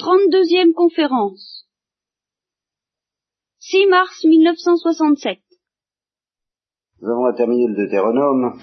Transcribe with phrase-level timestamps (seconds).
[0.00, 1.66] Trente-deuxième conférence.
[3.58, 5.38] 6 mars 1967.
[7.02, 8.58] Nous avons terminé le Deutéronome.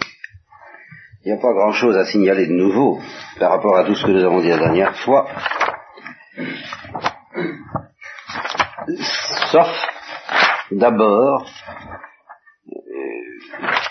[1.23, 2.97] Il n'y a pas grand-chose à signaler de nouveau
[3.39, 5.27] par rapport à tout ce que nous avons dit la dernière fois.
[9.51, 9.67] Sauf,
[10.71, 11.47] d'abord,
[12.67, 12.73] euh,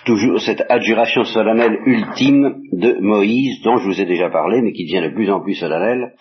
[0.04, 4.84] toujours cette adjuration solennelle ultime de Moïse, dont je vous ai déjà parlé, mais qui
[4.84, 6.12] devient de plus en plus solennelle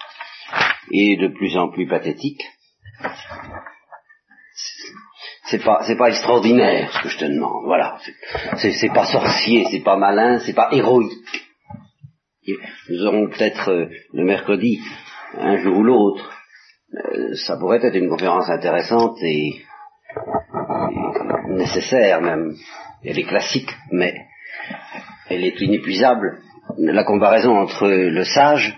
[0.92, 2.44] et de plus en plus pathétique.
[5.48, 7.66] C'est pas, c'est pas extraordinaire ce que je te demande.
[7.66, 8.00] Voilà,
[8.58, 11.46] c'est, pas sorcier, c'est pas malin, c'est pas héroïque.
[12.90, 14.80] Nous aurons peut-être euh, le mercredi,
[15.38, 16.32] un jour ou l'autre,
[16.96, 19.64] euh, ça pourrait être une conférence intéressante et
[21.50, 22.54] nécessaire même.
[23.04, 24.16] Elle est classique, mais
[25.30, 26.40] elle est inépuisable.
[26.78, 28.76] La comparaison entre le sage,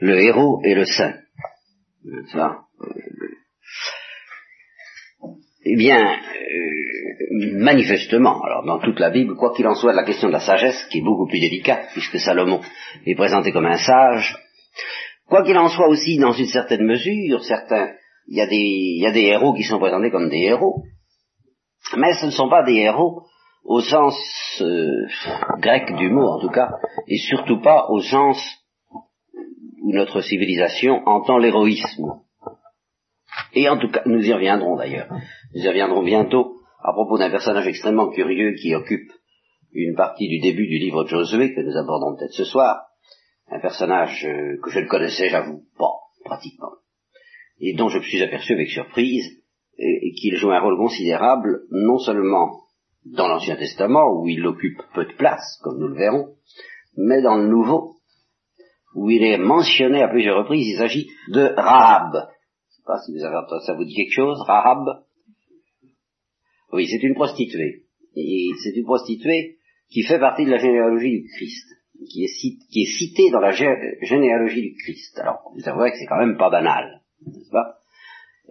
[0.00, 1.14] le héros et le saint.
[2.32, 2.60] Ça,
[5.64, 10.28] eh bien, euh, manifestement, alors dans toute la Bible, quoi qu'il en soit, la question
[10.28, 12.60] de la sagesse, qui est beaucoup plus délicate, puisque Salomon
[13.04, 14.36] est présenté comme un sage,
[15.28, 17.92] quoi qu'il en soit aussi, dans une certaine mesure, certains,
[18.28, 20.84] il y, a des, y a des héros qui sont présentés comme des héros,
[21.96, 23.22] mais ce ne sont pas des héros
[23.64, 24.14] au sens
[24.62, 25.06] euh,
[25.60, 26.70] grec du mot en tout cas,
[27.06, 28.38] et surtout pas au sens
[29.92, 32.20] notre civilisation entend l'héroïsme.
[33.54, 35.08] Et en tout cas, nous y reviendrons d'ailleurs.
[35.54, 39.10] Nous y reviendrons bientôt à propos d'un personnage extrêmement curieux qui occupe
[39.72, 42.86] une partie du début du livre de Josué, que nous abordons peut-être ce soir.
[43.50, 45.92] Un personnage euh, que je ne connaissais, j'avoue, pas,
[46.24, 46.72] pratiquement.
[47.60, 49.38] Et dont je me suis aperçu avec surprise
[50.20, 52.62] qu'il joue un rôle considérable, non seulement
[53.04, 56.34] dans l'Ancien Testament, où il occupe peu de place, comme nous le verrons,
[56.96, 57.97] mais dans le Nouveau,
[58.94, 62.28] où il est mentionné à plusieurs reprises, il s'agit de Rahab.
[62.68, 65.04] Je sais pas si vous avez entendu ça vous dit quelque chose, Rahab?
[66.72, 67.84] Oui, c'est une prostituée.
[68.16, 69.56] Et c'est une prostituée
[69.90, 71.66] qui fait partie de la généalogie du Christ,
[72.10, 75.18] qui est, qui est citée dans la généalogie du Christ.
[75.18, 77.76] Alors, vous avouez que c'est quand même pas banal, n'est-ce pas?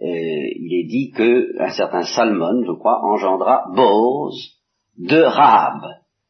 [0.00, 4.34] Euh, Il est dit que un certain Salmon, je crois, engendra Boaz
[4.96, 5.82] de Rahab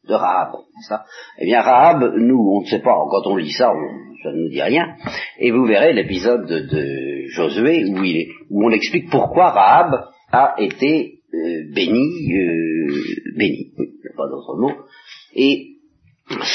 [0.07, 0.53] de Rahab,
[0.87, 1.05] ça
[1.39, 3.71] Eh bien, Rahab, nous, on ne sait pas, quand on lit ça,
[4.23, 4.95] ça ne nous dit rien,
[5.39, 7.85] et vous verrez l'épisode de, Josué
[8.49, 13.03] où, on explique pourquoi Rahab a été euh, béni, euh,
[13.37, 14.71] béni, il pas d'autre mot,
[15.35, 15.75] et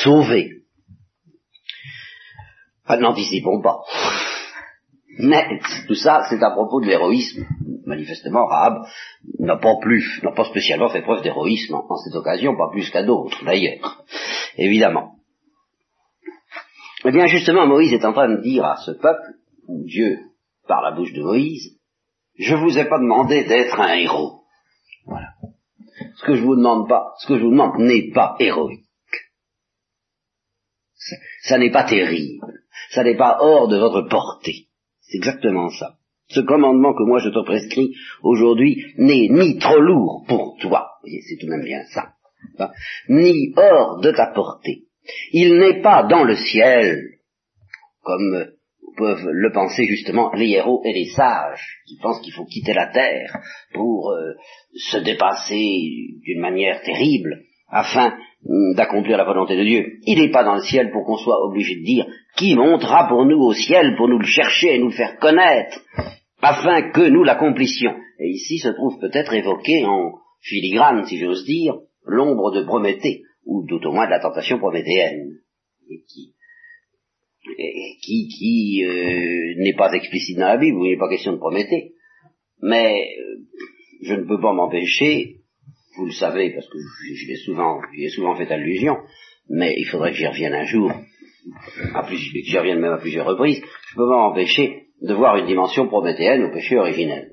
[0.02, 0.62] sauvé.
[2.86, 3.80] Ah, n'anticipons pas.
[5.18, 7.46] Mais tout ça, c'est à propos de l'héroïsme
[7.94, 8.84] manifestement, Rahab
[9.38, 13.02] n'a pas plus, n'a pas spécialement fait preuve d'héroïsme en, cette occasion, pas plus qu'à
[13.02, 14.04] d'autres, d'ailleurs,
[14.56, 15.16] évidemment.
[17.04, 19.34] Eh bien, justement, Moïse est en train de dire à ce peuple,
[19.68, 20.18] Dieu,
[20.66, 21.78] par la bouche de Moïse,
[22.38, 24.42] je vous ai pas demandé d'être un héros.
[25.06, 25.28] Voilà.
[26.16, 28.80] Ce que je vous demande pas, ce que je vous demande n'est pas héroïque.
[30.94, 32.40] Ça, ça n'est pas terrible.
[32.90, 34.68] Ça n'est pas hors de votre portée.
[35.00, 35.96] C'est exactement ça.
[36.28, 41.36] Ce commandement que moi je te prescris aujourd'hui n'est ni trop lourd pour toi, c'est
[41.38, 42.14] tout de même bien ça,
[42.58, 42.70] hein,
[43.08, 44.84] ni hors de ta portée.
[45.32, 47.18] Il n'est pas dans le ciel,
[48.02, 48.46] comme
[48.96, 52.86] peuvent le penser justement les héros et les sages, qui pensent qu'il faut quitter la
[52.88, 53.38] terre
[53.72, 54.34] pour euh,
[54.74, 55.80] se dépasser
[56.22, 58.16] d'une manière terrible, afin
[58.74, 59.98] d'accomplir la volonté de Dieu.
[60.06, 62.06] Il n'est pas dans le ciel pour qu'on soit obligé de dire
[62.36, 65.80] qui montera pour nous au ciel pour nous le chercher et nous le faire connaître
[66.42, 67.94] afin que nous l'accomplissions.
[68.18, 70.12] Et ici se trouve peut-être évoqué en
[70.42, 71.74] filigrane, si j'ose dire,
[72.04, 75.38] l'ombre de Prométhée, ou tout au moins de la tentation prométhéenne,
[75.90, 76.34] et qui,
[78.02, 81.92] qui, qui euh, n'est pas explicite dans la Bible, il n'est pas question de Prométhée.
[82.60, 83.40] Mais euh,
[84.02, 85.43] je ne peux pas m'empêcher,
[85.96, 86.78] vous le savez, parce que
[87.14, 88.96] j'y ai souvent, ai souvent fait allusion,
[89.48, 90.92] mais il faudrait que j'y revienne un jour,
[91.94, 95.36] à plus, que j'y revienne même à plusieurs reprises, je peux pas m'empêcher de voir
[95.36, 97.30] une dimension prométhéenne au péché originel.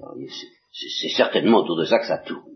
[0.72, 2.52] C'est certainement autour de ça que ça tourne.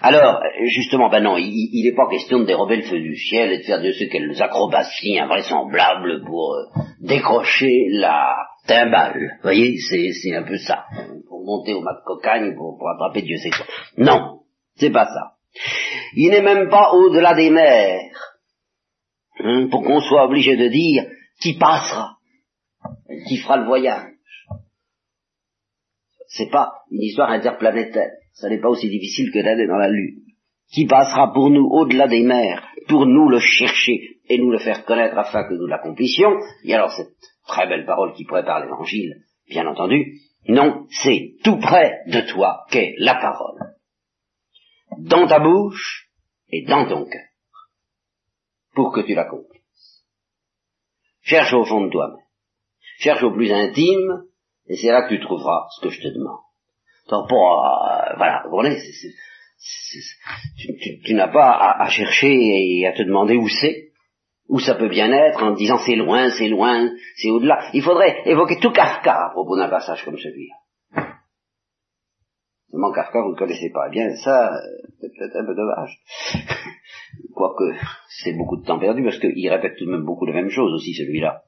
[0.00, 3.58] Alors, justement, ben non, il n'est pas question de dérober le feu du ciel et
[3.58, 8.36] de faire de ce qu'elles acrobaties invraisemblables pour euh, décrocher la
[8.66, 9.18] timbale.
[9.18, 10.84] Vous voyez, c'est un peu ça.
[11.48, 13.66] Monter au mat cocagne, pour, attraper Dieu sait quoi.
[13.96, 14.40] Non,
[14.76, 15.36] c'est pas ça.
[16.14, 18.12] Il n'est même pas au-delà des mers,
[19.40, 21.06] hein, pour qu'on soit obligé de dire
[21.40, 22.18] qui passera
[23.26, 24.12] qui fera le voyage.
[26.28, 28.10] C'est pas une histoire interplanétaire.
[28.32, 30.22] Ça n'est pas aussi difficile que d'aller dans la Lune.
[30.72, 34.84] Qui passera pour nous au-delà des mers, pour nous le chercher et nous le faire
[34.84, 36.34] connaître afin que nous l'accomplissions.
[36.64, 37.14] Et alors cette
[37.46, 40.20] très belle parole qui prépare l'évangile, bien entendu.
[40.48, 43.74] Non, c'est tout près de toi qu'est la parole.
[44.98, 46.08] Dans ta bouche
[46.48, 47.28] et dans ton cœur.
[48.74, 50.04] Pour que tu l'accomplisses.
[51.22, 52.24] Cherche au fond de toi-même.
[52.98, 54.24] Cherche au plus intime,
[54.66, 56.40] et c'est là que tu trouveras ce que je te demande.
[57.08, 58.44] Donc, pour, euh, voilà,
[61.04, 63.87] tu, n'as pas à, chercher et à te demander où c'est,
[64.48, 67.68] où ça peut bien être, en disant c'est loin, c'est loin, c'est au-delà.
[67.74, 70.54] Il faudrait évoquer tout Kafka à propos d'un passage comme celui-là.
[72.70, 73.86] Seulement Kafka, vous ne connaissez pas.
[73.88, 74.50] Eh bien, ça,
[75.00, 75.98] c'est peut-être un peu dommage.
[77.34, 77.76] Quoique,
[78.22, 80.72] c'est beaucoup de temps perdu, parce qu'il répète tout de même beaucoup de mêmes choses
[80.74, 81.42] aussi, celui-là.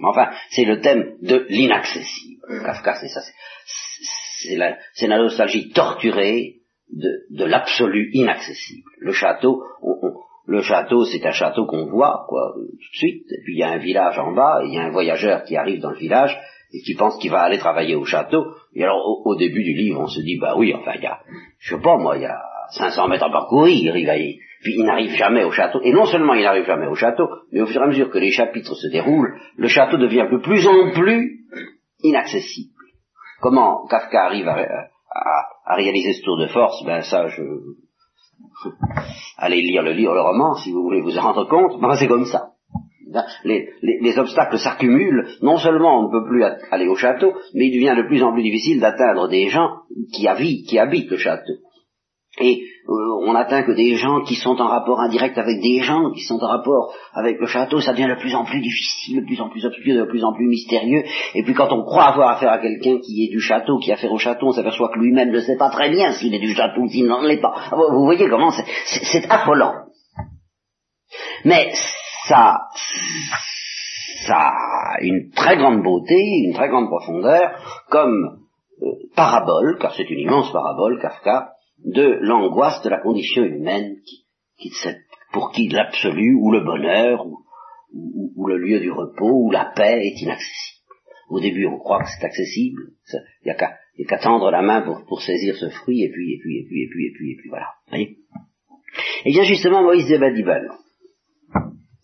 [0.00, 2.40] Mais enfin, c'est le thème de l'inaccessible.
[2.64, 3.20] Kafka, c'est ça.
[4.42, 6.60] C'est la, nostalgie torturée
[6.92, 8.88] de, de l'absolu inaccessible.
[8.98, 9.62] Le château,
[10.46, 13.62] le château, c'est un château qu'on voit, quoi, tout de suite, et puis il y
[13.62, 16.36] a un village en bas, il y a un voyageur qui arrive dans le village,
[16.72, 18.44] et qui pense qu'il va aller travailler au château,
[18.74, 21.18] et alors au, début du livre, on se dit, bah oui, enfin, il y a,
[21.58, 22.40] je sais pas moi, il y a
[22.70, 26.06] 500 mètres à parcourir, il va y, puis il n'arrive jamais au château, et non
[26.06, 28.74] seulement il n'arrive jamais au château, mais au fur et à mesure que les chapitres
[28.74, 31.46] se déroulent, le château devient de plus en plus
[32.02, 32.74] inaccessible.
[33.40, 34.56] Comment Kafka arrive à,
[35.10, 37.42] à, réaliser ce tour de force, ben ça, je...
[39.38, 42.08] Allez lire le livre, le roman, si vous voulez vous en rendre compte, ben c'est
[42.08, 42.52] comme ça.
[43.44, 47.74] Les, les, obstacles s'accumulent, non seulement on ne peut plus aller au château, mais il
[47.74, 49.68] devient de plus en plus difficile d'atteindre des gens
[50.14, 50.28] qui,
[50.62, 51.54] qui habitent le château.
[52.40, 56.22] Et on n'atteint que des gens qui sont en rapport indirect avec des gens, qui
[56.22, 59.40] sont en rapport avec le château, ça devient de plus en plus difficile, de plus
[59.40, 61.04] en plus obscur, de plus en plus mystérieux.
[61.34, 63.94] Et puis quand on croit avoir affaire à quelqu'un qui est du château, qui a
[63.94, 66.54] affaire au château, on s'aperçoit que lui-même ne sait pas très bien s'il est du
[66.54, 67.54] château ou s'il n'en est pas.
[67.70, 69.74] Vous voyez comment c'est affolant.
[71.44, 71.72] Mais
[72.28, 72.58] ça,
[74.26, 77.50] ça a une très grande beauté, une très grande profondeur,
[77.90, 78.38] comme
[78.82, 78.86] euh,
[79.16, 81.50] parabole, car c'est une immense parabole, Kafka,
[81.84, 84.26] de l'angoisse de la condition humaine qui,
[84.58, 84.70] qui
[85.32, 87.38] pour qui l'absolu ou le bonheur ou,
[88.36, 90.80] ou, le lieu du repos ou la paix est inaccessible.
[91.28, 92.82] Au début, on croit que c'est accessible,
[93.12, 96.38] il n'y a qu'à tendre la main pour, pour, saisir ce fruit, et puis, et
[96.40, 97.68] puis, et puis, et puis, et puis, et puis, voilà.
[97.88, 98.16] Voyez?
[99.24, 100.44] Et bien justement, Moïse Zeba dit.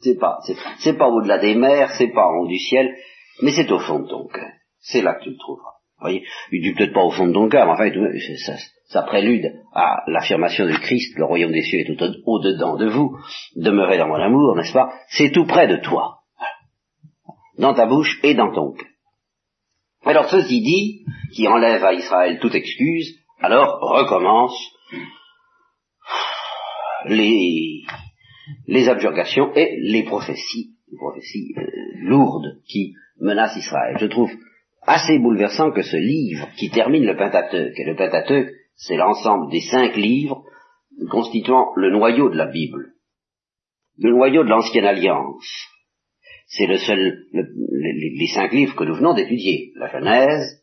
[0.01, 0.39] C'est pas,
[0.79, 2.95] c'est pas au-delà des mers, c'est pas en haut du ciel,
[3.43, 4.53] mais c'est au fond de ton cœur.
[4.79, 5.76] C'est là que tu le trouveras.
[5.99, 7.91] Vous voyez, il dit peut-être pas au fond de ton cœur, mais enfin,
[8.45, 8.57] ça,
[8.89, 11.91] ça prélude à l'affirmation du Christ, le royaume des cieux est
[12.27, 13.17] au-dedans de vous,
[13.57, 14.93] demeurez dans mon amour, n'est-ce pas?
[15.09, 16.19] C'est tout près de toi,
[17.59, 18.89] dans ta bouche et dans ton cœur.
[20.05, 24.57] Alors ceci dit, qui enlève à Israël toute excuse, alors recommence
[27.07, 27.83] les,
[28.67, 31.67] les abjurations et les prophéties, les prophéties euh,
[32.03, 33.97] lourdes qui menacent Israël.
[33.99, 34.31] Je trouve
[34.87, 39.61] assez bouleversant que ce livre qui termine le Pentateuque, et le Pentateuque c'est l'ensemble des
[39.61, 40.45] cinq livres
[41.11, 42.93] constituant le noyau de la Bible,
[43.99, 45.47] le noyau de l'Ancienne Alliance.
[46.47, 50.63] C'est le seul, les, cinq livres que nous venons d'étudier, la Genèse,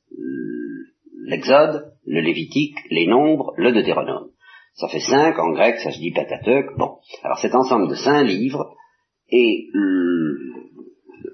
[1.26, 4.30] l'Exode, le Lévitique, les Nombres, le Deutéronome.
[4.76, 6.78] Ça fait cinq, en grec ça se dit Pentateuque.
[6.78, 8.76] Bon, alors cet ensemble de cinq livres
[9.30, 10.38] est le,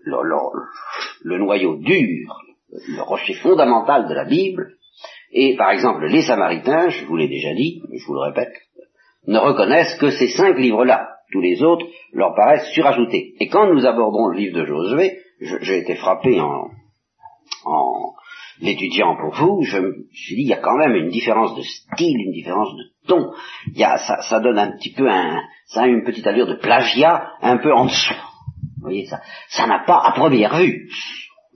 [0.06, 4.73] le noyau dur, le rocher fondamental de la Bible,
[5.31, 8.54] et par exemple, les Samaritains, je vous l'ai déjà dit, je vous le répète,
[9.28, 11.09] ne reconnaissent que ces cinq livres-là.
[11.31, 13.33] Tous les autres leur paraissent surajoutés.
[13.40, 16.69] Et quand nous aborderons le livre de Josué, j'ai été frappé en,
[17.66, 18.14] en
[18.61, 21.61] l'étudiant pour vous, je me suis dit, il y a quand même une différence de
[21.61, 23.31] style, une différence de ton.
[23.68, 26.47] Il y a, ça, ça donne un petit peu un, ça a une petite allure
[26.47, 28.16] de plagiat un peu en dessous.
[28.78, 30.90] Vous voyez, ça, ça n'a pas à première vue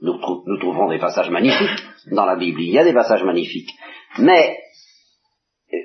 [0.04, 1.82] nous, trouverons des passages magnifiques
[2.12, 2.60] dans la Bible.
[2.60, 3.70] Il y a des passages magnifiques.
[4.18, 4.58] Mais
[5.72, 5.76] euh,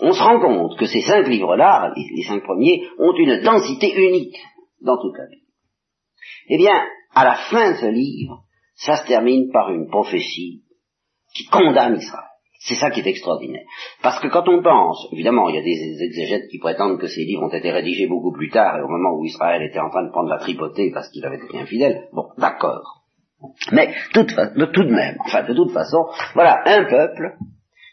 [0.00, 4.36] on se rend compte que ces cinq livres-là, les, cinq premiers, ont une densité unique
[4.80, 5.46] dans toute la Bible.
[6.48, 6.84] Eh bien,
[7.14, 8.44] à la fin de ce livre,
[8.76, 10.62] ça se termine par une prophétie
[11.34, 12.24] qui condamne Israël.
[12.60, 13.64] C'est ça qui est extraordinaire.
[14.02, 17.24] Parce que quand on pense, évidemment, il y a des exégètes qui prétendent que ces
[17.24, 20.04] livres ont été rédigés beaucoup plus tard, et au moment où Israël était en train
[20.04, 22.08] de prendre la tripotée parce qu'il avait été infidèle.
[22.12, 22.98] Bon, d'accord.
[23.72, 27.36] Mais tout de même, enfin de toute façon, voilà un peuple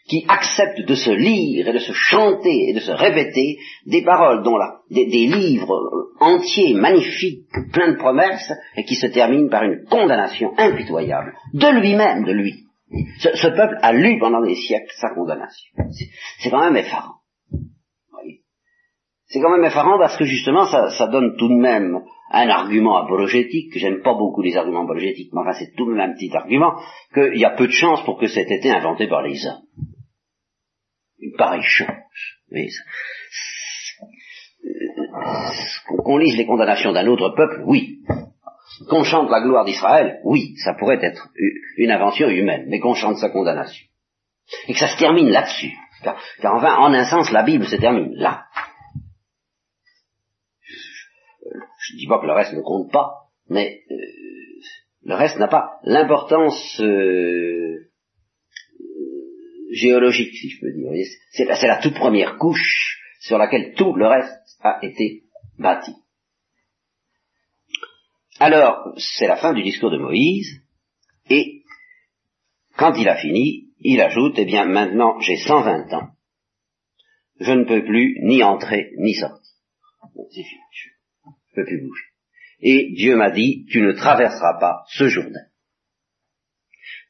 [0.08, 4.42] qui accepte de se lire et de se chanter et de se répéter des paroles
[4.42, 4.56] dont
[4.90, 11.34] des, livres entiers, magnifiques, pleins de promesses, et qui se terminent par une condamnation impitoyable
[11.54, 12.66] de lui-même, de lui.
[13.18, 15.72] Ce, peuple a lu pendant des siècles sa condamnation.
[16.38, 17.15] C'est quand même effarant.
[19.36, 22.00] C'est quand même effarant parce que justement ça, donne tout de même
[22.30, 25.92] un argument apologétique, que j'aime pas beaucoup les arguments apologétiques, mais enfin c'est tout de
[25.92, 26.80] même un petit argument,
[27.12, 29.60] qu'il y a peu de chances pour que cet été inventé par les hommes.
[31.18, 31.86] Une pareille chose.
[36.02, 37.98] Qu'on lise les condamnations d'un autre peuple, oui.
[38.88, 41.28] Qu'on chante la gloire d'Israël, oui, ça pourrait être
[41.76, 43.84] une invention humaine, mais qu'on chante sa condamnation.
[44.68, 45.72] Et que ça se termine là-dessus.
[46.02, 48.46] Car, car enfin, en un sens, la Bible se termine là.
[51.86, 53.94] Je ne dis pas que le reste ne compte pas, mais euh,
[55.04, 57.90] le reste n'a pas l'importance euh,
[59.70, 60.90] géologique, si je peux dire.
[61.30, 65.24] C'est la toute première couche sur laquelle tout le reste a été
[65.58, 65.92] bâti.
[68.38, 70.60] Alors, c'est la fin du discours de Moïse,
[71.30, 71.62] et
[72.76, 76.10] quand il a fini, il ajoute, eh bien maintenant j'ai 120 ans,
[77.40, 79.52] je ne peux plus ni entrer ni sortir.
[80.30, 80.60] C'est fini,
[82.60, 85.46] Et Dieu m'a dit, tu ne traverseras pas ce Jourdain.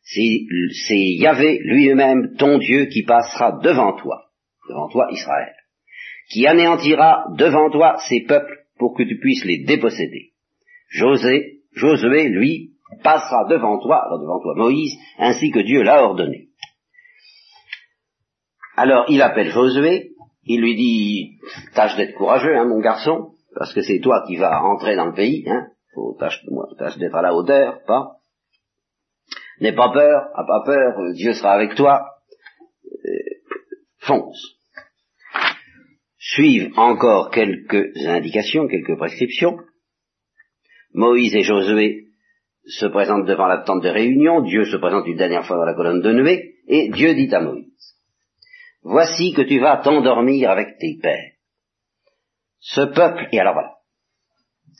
[0.02, 4.26] C'est Yahvé lui-même, ton Dieu, qui passera devant toi,
[4.68, 5.54] devant toi Israël,
[6.30, 10.32] qui anéantira devant toi ces peuples pour que tu puisses les déposséder.
[10.88, 16.48] José, Josué, lui, passera devant toi, devant toi Moïse, ainsi que Dieu l'a ordonné.
[18.76, 20.12] Alors il appelle Josué,
[20.44, 21.38] il lui dit,
[21.74, 25.14] tâche d'être courageux, hein, mon garçon, parce que c'est toi qui vas entrer dans le
[25.14, 26.40] pays, hein, faut tâche,
[26.78, 28.16] tâche d'être à la hauteur, pas.
[29.60, 32.04] N'aie pas peur, a pas peur, Dieu sera avec toi,
[32.84, 33.08] euh,
[33.98, 34.56] fonce.
[36.18, 39.58] Suivent encore quelques indications, quelques prescriptions.
[40.92, 42.08] Moïse et Josué
[42.66, 45.74] se présentent devant la tente de réunion, Dieu se présente une dernière fois dans la
[45.74, 47.94] colonne de nuée, et Dieu dit à Moïse,
[48.82, 51.35] Voici que tu vas t'endormir avec tes pères.
[52.58, 53.74] Ce peuple, et alors voilà,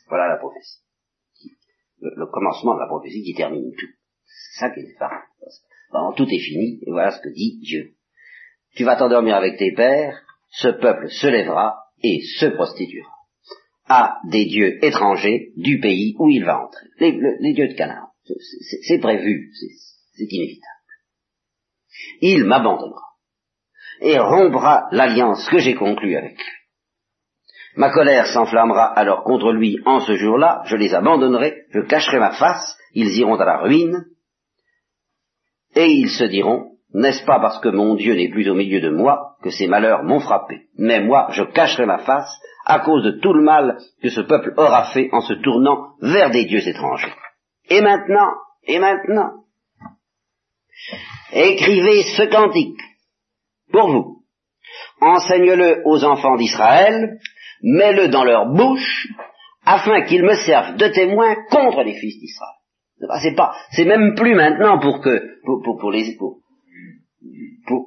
[0.09, 0.83] voilà la prophétie.
[2.01, 3.87] Le, commencement de la prophétie qui termine tout.
[4.25, 5.11] C'est ça qui est ça.
[6.17, 7.95] tout est fini, et voilà ce que dit Dieu.
[8.75, 13.17] Tu vas t'endormir avec tes pères, ce peuple se lèvera et se prostituera
[13.89, 16.87] à des dieux étrangers du pays où il va entrer.
[16.99, 18.09] Les, dieux de Canaan.
[18.83, 19.53] C'est prévu,
[20.15, 20.67] c'est inévitable.
[22.21, 23.03] Il m'abandonnera
[24.01, 26.45] et rompra l'alliance que j'ai conclue avec lui.
[27.77, 32.33] Ma colère s'enflammera alors contre lui en ce jour-là, je les abandonnerai, je cacherai ma
[32.33, 34.07] face, ils iront à la ruine,
[35.75, 38.89] et ils se diront, n'est-ce pas parce que mon Dieu n'est plus au milieu de
[38.89, 40.63] moi que ces malheurs m'ont frappé?
[40.79, 42.33] Mais moi, je cacherai ma face
[42.65, 46.31] à cause de tout le mal que ce peuple aura fait en se tournant vers
[46.31, 47.13] des dieux étrangers.
[47.69, 48.31] Et maintenant,
[48.65, 49.45] et maintenant,
[51.33, 52.81] écrivez ce cantique
[53.71, 54.23] pour vous.
[55.01, 57.19] Enseigne-le aux enfants d'Israël,
[57.63, 59.09] mets-le dans leur bouche,
[59.65, 62.55] afin qu'ils me servent de témoin contre les fils d'Israël.
[63.23, 66.41] C'est pas, c'est même plus maintenant pour que, pour, pour, pour les, pour,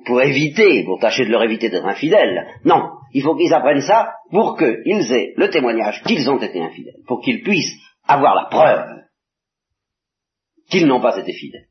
[0.06, 2.48] pour, éviter, pour tâcher de leur éviter d'être infidèles.
[2.66, 7.02] Non, il faut qu'ils apprennent ça pour qu'ils aient le témoignage qu'ils ont été infidèles,
[7.08, 7.76] pour qu'ils puissent
[8.08, 9.00] avoir la preuve
[10.70, 11.68] qu'ils n'ont pas été fidèles.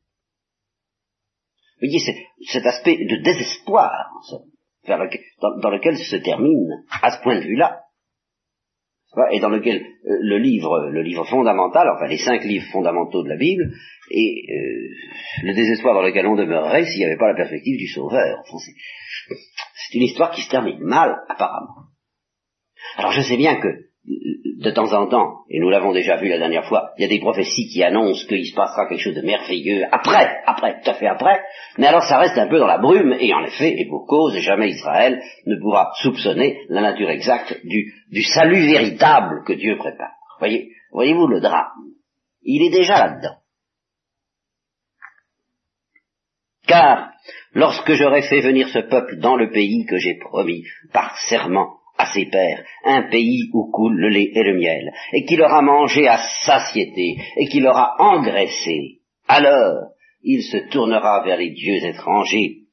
[1.81, 3.91] Vous voyez, c'est cet aspect de désespoir,
[4.87, 7.79] dans, lequel se termine, à ce point de vue-là,
[9.31, 13.29] et dans lequel euh, le livre, le livre fondamental, enfin les cinq livres fondamentaux de
[13.29, 13.71] la Bible,
[14.11, 17.87] et euh, le désespoir dans lequel on demeurerait s'il n'y avait pas la perspective du
[17.87, 18.43] Sauveur.
[18.45, 21.87] c'est une histoire qui se termine mal, apparemment.
[22.97, 26.39] Alors je sais bien que de temps en temps, et nous l'avons déjà vu la
[26.39, 29.21] dernière fois, il y a des prophéties qui annoncent qu'il se passera quelque chose de
[29.21, 31.39] merveilleux après, après, tout à fait après,
[31.77, 34.35] mais alors ça reste un peu dans la brume, et en effet, et pour cause,
[34.39, 40.13] jamais Israël ne pourra soupçonner la nature exacte du, salut véritable que Dieu prépare.
[40.39, 41.67] Voyez, voyez-vous le drame?
[42.41, 43.35] Il est déjà là-dedans.
[46.65, 47.11] Car
[47.53, 50.63] lorsque j'aurai fait venir ce peuple dans le pays que j'ai promis
[50.93, 55.25] par serment à ses pères, un pays où coule le lait et le miel, et
[55.25, 59.91] qui leur a mangé à satiété, et qui leur a engraissé, alors
[60.23, 62.63] il se tournera vers les dieux étrangers,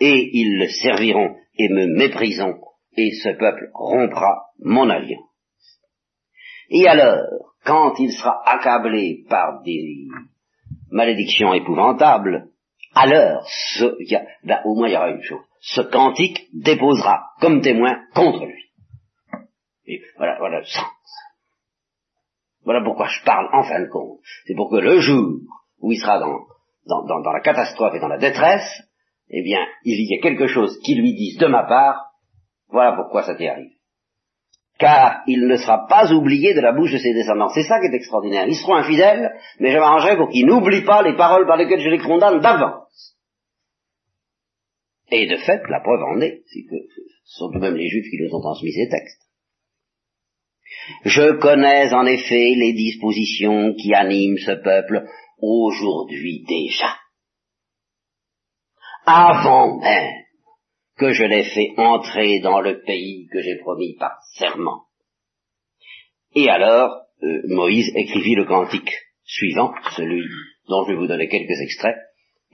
[0.00, 2.60] et ils le serviront et me mépriseront,
[2.96, 5.24] et ce peuple rompra mon alliance.
[6.70, 7.26] Et alors,
[7.64, 10.06] quand il sera accablé par des
[10.90, 12.48] malédictions épouvantables,
[12.94, 13.46] alors,
[14.44, 18.67] ben, au moins il y aura une chose, ce cantique déposera comme témoin contre lui.
[20.16, 20.84] Voilà, voilà le sens.
[22.64, 24.20] Voilà pourquoi je parle en fin de compte.
[24.46, 25.40] C'est pour que le jour
[25.80, 28.82] où il sera dans, la catastrophe et dans la détresse,
[29.30, 32.10] eh bien, il y ait quelque chose qui lui dise de ma part,
[32.68, 33.76] voilà pourquoi ça t'est arrivé.
[34.78, 37.48] car il ne sera pas oublié de la bouche de ses descendants.
[37.48, 38.46] C'est ça qui est extraordinaire.
[38.46, 41.90] Ils seront infidèles, mais je m'arrangerai pour qu'ils n'oublient pas les paroles par lesquelles je
[41.90, 43.16] les condamne d'avance.
[45.10, 46.76] Et de fait, la preuve en est, c'est que
[47.24, 49.27] ce sont eux-mêmes les Juifs qui nous ont transmis ces textes.
[51.04, 55.06] Je connais en effet les dispositions qui animent ce peuple
[55.40, 56.96] aujourd'hui déjà.
[59.06, 60.14] Avant même
[60.98, 64.84] que je l'ai fait entrer dans le pays que j'ai promis par serment.
[66.34, 66.90] Et alors,
[67.22, 68.92] euh, Moïse écrivit le cantique
[69.24, 70.22] suivant, celui
[70.68, 71.96] dont je vais vous donner quelques extraits,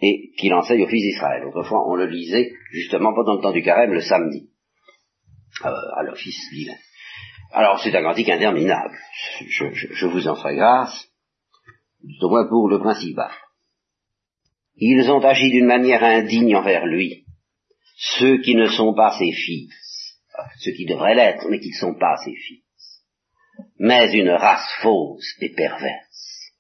[0.01, 1.45] et qu'il enseigne aux fils d'Israël.
[1.47, 4.51] Autrefois, on le lisait justement pendant le temps du carême, le samedi,
[5.65, 6.77] euh, à l'office divin.
[7.57, 8.99] Alors, c'est un cantique interminable.
[9.47, 11.09] Je, vous en ferai grâce,
[12.21, 13.31] au moins pour le principal.
[14.75, 17.25] Ils ont agi d'une manière indigne envers lui,
[18.19, 20.19] ceux qui ne sont pas ses fils,
[20.59, 23.05] ceux qui devraient l'être, mais qui ne sont pas ses fils,
[23.79, 26.51] mais une race fausse et perverse.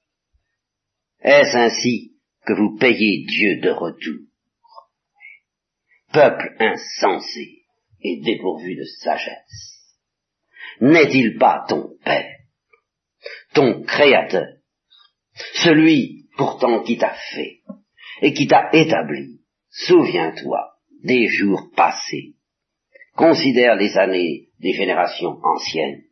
[1.23, 2.13] Est-ce ainsi
[2.47, 4.29] que vous payez Dieu de retour?
[6.13, 7.65] Peuple insensé
[8.01, 9.74] et dépourvu de sagesse,
[10.81, 12.37] n'est-il pas ton Père,
[13.55, 14.47] ton Créateur,
[15.55, 17.61] celui pourtant qui t'a fait
[18.23, 19.41] et qui t'a établi?
[19.71, 22.35] Souviens-toi des jours passés.
[23.17, 26.03] Considère les années des générations anciennes.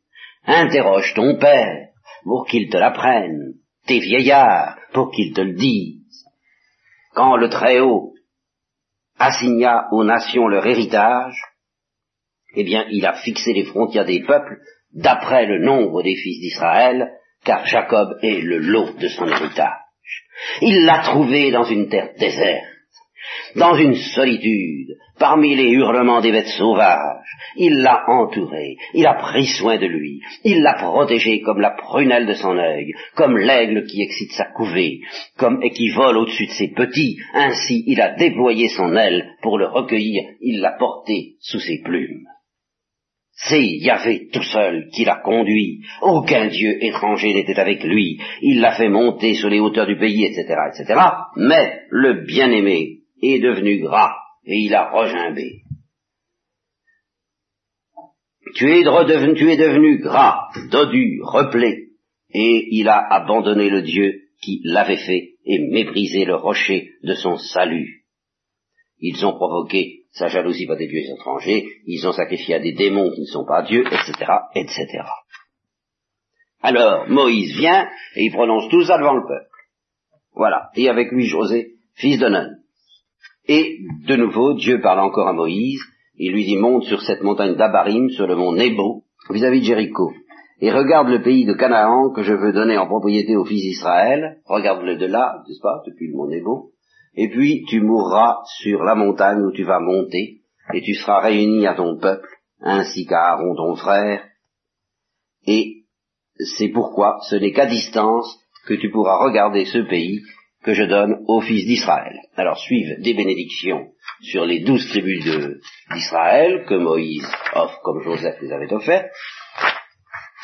[0.44, 1.88] Interroge ton père
[2.24, 3.54] pour qu'il te l'apprenne,
[3.86, 6.24] tes vieillards pour qu'ils te le disent.
[7.14, 8.14] Quand le Très-Haut
[9.18, 11.40] assigna aux nations leur héritage,
[12.54, 14.58] eh bien, il a fixé les frontières des peuples
[14.94, 17.10] d'après le nombre des fils d'Israël,
[17.44, 19.72] car Jacob est le lot de son héritage.
[20.60, 22.64] Il l'a trouvé dans une terre déserte
[23.56, 27.18] dans une solitude, parmi les hurlements des bêtes sauvages.
[27.56, 32.26] Il l'a entouré, il a pris soin de lui, il l'a protégé comme la prunelle
[32.26, 35.00] de son œil, comme l'aigle qui excite sa couvée,
[35.36, 37.18] comme et qui vole au-dessus de ses petits.
[37.34, 42.26] Ainsi il a déployé son aile pour le recueillir, il l'a porté sous ses plumes.
[43.34, 45.80] C'est Yahvé tout seul qui l'a conduit.
[46.02, 48.20] Aucun dieu étranger n'était avec lui.
[48.42, 51.00] Il l'a fait monter sur les hauteurs du pays, etc., etc.
[51.36, 54.14] Mais le bien-aimé est devenu gras,
[54.44, 55.62] et il a regimbé.
[58.54, 58.82] Tu es,
[59.34, 61.88] tu es devenu gras, dodu, replé,
[62.34, 67.38] et il a abandonné le Dieu qui l'avait fait et méprisé le rocher de son
[67.38, 68.04] salut.
[68.98, 73.10] Ils ont provoqué sa jalousie par des dieux étrangers, ils ont sacrifié à des démons
[73.10, 74.12] qui ne sont pas dieux, etc.,
[74.54, 74.86] etc.
[76.60, 79.50] Alors, Moïse vient et il prononce tout ça devant le peuple.
[80.34, 80.70] Voilà.
[80.76, 82.28] Et avec lui José, fils de.
[83.48, 85.80] Et de nouveau, Dieu parle encore à Moïse,
[86.16, 90.12] il lui dit monte sur cette montagne d'Abarim, sur le mont Nebo, vis-à-vis de Jéricho,
[90.60, 94.38] et regarde le pays de Canaan que je veux donner en propriété aux fils d'Israël,
[94.44, 96.71] regarde-le de là, n'est-ce pas, depuis le mont Nebo,
[97.14, 100.40] et puis tu mourras sur la montagne où tu vas monter,
[100.74, 102.28] et tu seras réuni à ton peuple,
[102.60, 104.24] ainsi qu'à Aaron ton frère,
[105.46, 105.84] et
[106.56, 110.22] c'est pourquoi ce n'est qu'à distance que tu pourras regarder ce pays
[110.62, 112.20] que je donne aux fils d'Israël.
[112.36, 115.24] Alors suivent des bénédictions sur les douze tribus
[115.92, 119.10] d'Israël que Moïse offre comme Joseph les avait offertes.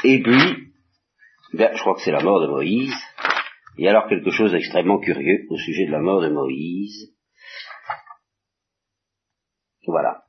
[0.05, 0.73] Et puis,
[1.55, 2.95] ben, je crois que c'est la mort de Moïse.
[3.79, 7.15] Et alors quelque chose d'extrêmement curieux au sujet de la mort de Moïse.
[9.87, 10.25] Voilà.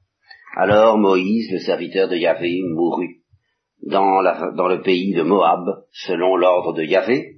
[0.56, 3.24] Alors Moïse, le serviteur de Yahvé, mourut
[3.82, 7.38] dans, le pays de Moab, selon l'ordre de Yahvé,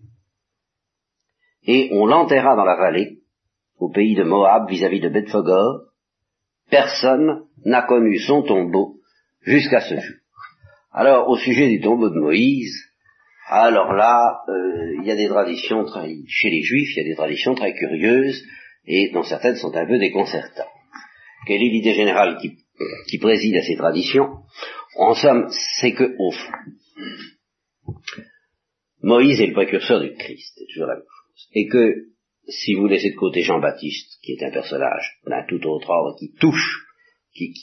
[1.64, 3.20] et on l'enterra dans la vallée,
[3.78, 5.86] au pays de Moab, vis-à-vis de Bethphogor.
[6.70, 8.98] Personne n'a connu son tombeau
[9.42, 10.16] jusqu'à ce jour.
[10.92, 12.91] Alors, au sujet du tombeau de Moïse,
[13.48, 17.10] alors là, euh, il y a des traditions très, chez les Juifs, il y a
[17.10, 18.44] des traditions très curieuses,
[18.86, 20.68] et dont certaines sont un peu déconcertantes.
[21.48, 24.30] Quelle est l'idée générale qui, préside à ces traditions?
[24.98, 25.48] En somme,
[25.80, 26.52] c'est que, au fond,
[29.04, 31.04] Moïse est le précurseur du Christ, c'est toujours la même
[31.54, 32.08] et que
[32.48, 36.34] si vous laissez de côté Jean-Baptiste, qui est un personnage d'un tout autre ordre, qui
[36.40, 36.86] touche,
[37.34, 37.54] qui,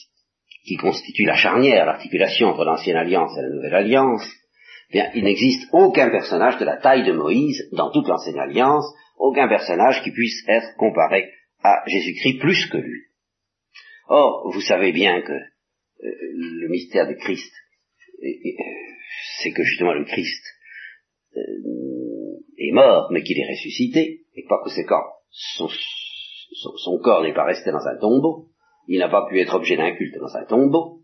[0.78, 4.30] constitue la charnière, l'articulation entre l'ancienne alliance et la nouvelle alliance,
[4.90, 8.86] bien, il n'existe aucun personnage de la taille de Moïse dans toute l'ancienne alliance,
[9.18, 11.30] aucun personnage qui puisse être comparé
[11.62, 13.02] à Jésus-Christ plus que lui.
[14.08, 15.42] Or, vous savez bien que euh,
[16.00, 17.52] le mystère du Christ,
[19.42, 20.44] c'est que justement le Christ
[21.36, 21.40] euh,
[22.56, 27.86] est mort, mais qu'il est ressuscité, et par conséquent, son corps n'est pas resté dans
[27.86, 28.48] un tombeau,
[28.86, 31.02] il n'a pas pu être objet d'un culte dans un tombeau,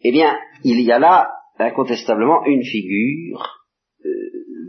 [0.00, 1.30] eh bien, il y a là
[1.66, 3.64] incontestablement une figure
[4.04, 4.10] euh,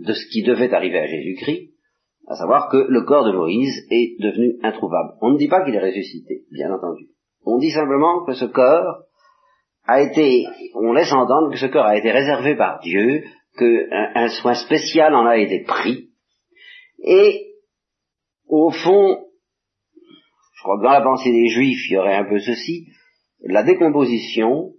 [0.05, 1.71] de ce qui devait arriver à Jésus-Christ,
[2.27, 5.13] à savoir que le corps de Moïse est devenu introuvable.
[5.21, 7.07] On ne dit pas qu'il est ressuscité, bien entendu.
[7.45, 9.03] On dit simplement que ce corps
[9.85, 13.23] a été, on laisse entendre que ce corps a été réservé par Dieu,
[13.57, 16.09] qu'un un soin spécial en a été pris,
[17.03, 17.53] et
[18.47, 19.25] au fond,
[20.55, 22.87] je crois que dans la pensée des Juifs, il y aurait un peu ceci,
[23.41, 24.72] la décomposition,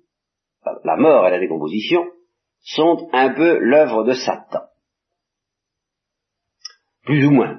[0.84, 2.04] la mort et la décomposition,
[2.60, 4.62] sont un peu l'œuvre de Satan.
[7.04, 7.58] Plus ou moins.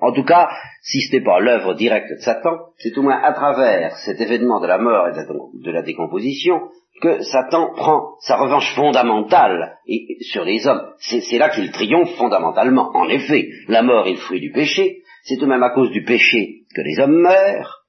[0.00, 0.48] En tout cas,
[0.82, 4.60] si ce n'est pas l'œuvre directe de Satan, c'est au moins à travers cet événement
[4.60, 6.68] de la mort et de la décomposition
[7.00, 9.78] que Satan prend sa revanche fondamentale
[10.20, 10.92] sur les hommes.
[10.98, 12.90] C'est là qu'il triomphe fondamentalement.
[12.94, 15.90] En effet, la mort est le fruit du péché, c'est tout de même à cause
[15.90, 17.84] du péché que les hommes meurent,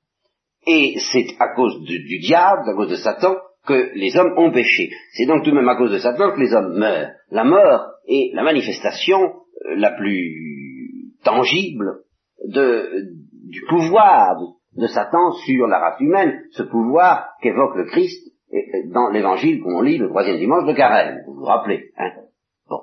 [0.68, 4.90] et c'est à cause du, diable, à cause de Satan, que les hommes ont péché.
[5.14, 7.12] C'est donc tout de même à cause de Satan que les hommes meurent.
[7.32, 12.02] La mort est la manifestation euh, la plus tangible
[12.44, 14.36] du pouvoir
[14.74, 18.22] de, Satan sur la race humaine, ce pouvoir qu'évoque le Christ
[18.94, 21.92] dans l'évangile qu'on lit le troisième dimanche de Carême, vous vous rappelez.
[21.98, 22.12] Hein
[22.70, 22.82] bon.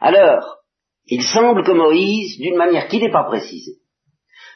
[0.00, 0.58] Alors,
[1.06, 3.78] il semble que Moïse, d'une manière qui n'est pas précisée,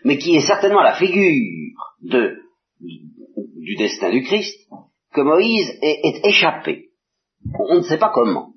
[0.05, 2.37] mais qui est certainement la figure de,
[3.66, 4.57] du destin du Christ,
[5.12, 6.90] que Moïse est, échappé.
[7.68, 8.52] On ne sait pas comment.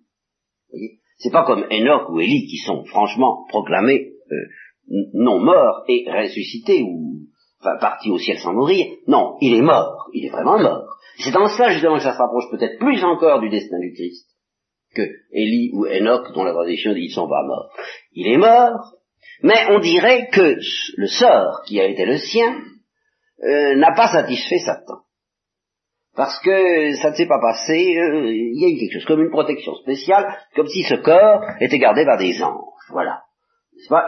[1.18, 4.36] C'est pas comme Enoch ou Élie qui sont franchement proclamés euh,
[5.14, 7.24] non morts et ressuscités ou
[7.60, 8.86] enfin, partis au ciel sans mourir.
[9.08, 10.98] Non, il est mort, il est vraiment mort.
[11.18, 14.28] C'est dans cela justement que ça se rapproche peut-être plus encore du destin du Christ
[14.96, 17.72] que Élie ou Enoch dont la tradition dit qu'ils sont pas morts.
[18.14, 18.94] Il est mort,
[19.42, 20.58] mais on dirait que
[20.98, 22.56] le sort qui a été le sien
[23.44, 25.02] euh, n'a pas satisfait Satan.
[26.16, 29.22] Parce que ça ne s'est pas passé, euh, il y a eu quelque chose comme
[29.22, 33.22] une protection spéciale, comme si ce corps était gardé par des anges, voilà.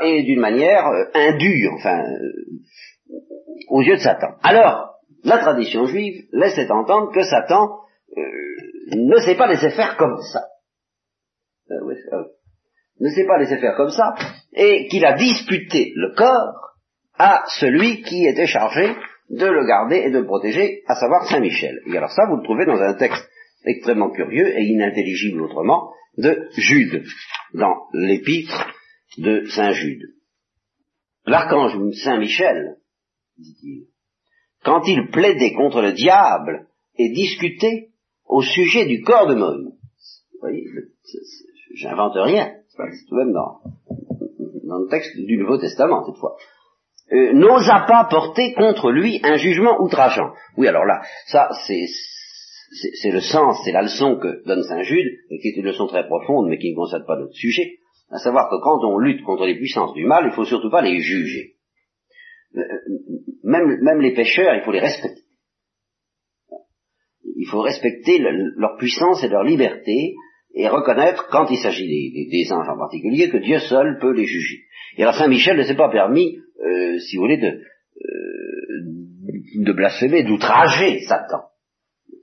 [0.02, 2.04] Et d'une manière euh, indue, enfin,
[3.70, 4.34] aux yeux de Satan.
[4.44, 7.78] Alors, la tradition juive laissait entendre que Satan
[8.94, 10.42] ne s'est pas laissé faire comme ça.
[13.00, 14.14] Ne s'est pas laissé faire comme ça,
[14.54, 16.72] et qu'il a disputé le corps
[17.18, 18.96] à celui qui était chargé
[19.32, 21.80] de le garder et de le protéger, à savoir Saint Michel.
[21.88, 23.28] Et alors ça, vous le trouvez dans un texte
[23.66, 27.04] extrêmement curieux et inintelligible autrement, de Jude,
[27.54, 28.68] dans l'épître
[29.18, 30.02] de Saint Jude.
[31.26, 32.78] L'archange Saint Michel,
[33.38, 33.86] dit-il,
[34.64, 36.68] quand il plaidait contre le diable
[36.98, 37.90] et discutait
[38.26, 39.74] au sujet du corps de Moïse.
[40.34, 40.66] Vous voyez,
[41.76, 43.62] j'invente rien, c'est tout de même dans,
[44.68, 46.36] dans le texte du Nouveau Testament cette fois.
[47.14, 50.32] Euh, n'osa pas porter contre lui un jugement outrageant.
[50.58, 55.40] Oui, alors là, ça, c'est, le sens, c'est la leçon que donne Saint Jude, et
[55.40, 58.50] qui est une leçon très profonde, mais qui ne concerne pas notre sujet, à savoir
[58.50, 61.56] que quand on lutte contre les puissances du mal, il faut surtout pas les juger.
[62.56, 62.62] Euh,
[63.44, 65.22] même, même les pécheurs, il faut les respecter.
[67.36, 70.16] Il faut respecter leur puissance et leur liberté,
[70.54, 74.26] et reconnaître, quand il s'agit des, des, anges en particulier, que Dieu seul peut les
[74.26, 74.60] juger.
[74.98, 77.62] Et alors Saint Michel ne s'est pas permis, euh, si vous voulez, de, euh,
[79.56, 81.44] de blasphémer, d'outrager Satan,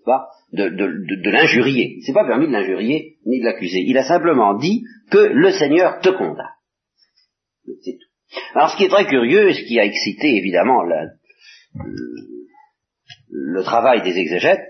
[0.05, 0.29] pas?
[0.53, 1.96] De, de, de, l'injurier.
[1.98, 3.85] Il s'est pas permis de l'injurier ni de l'accuser.
[3.87, 6.46] Il a simplement dit que le Seigneur te condamne.
[7.83, 8.09] C'est tout.
[8.55, 11.07] Alors ce qui est très curieux, et ce qui a excité évidemment la,
[13.31, 14.64] le, travail des exégètes,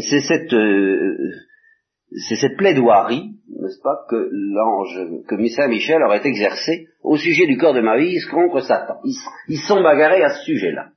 [0.00, 1.16] c'est cette, euh,
[2.12, 7.56] c'est cette plaidoirie, n'est-ce pas, que l'ange, que Saint Michel aurait exercé au sujet du
[7.56, 8.96] corps de Moïse contre Satan.
[9.48, 10.88] Ils, sont bagarrés à ce sujet-là.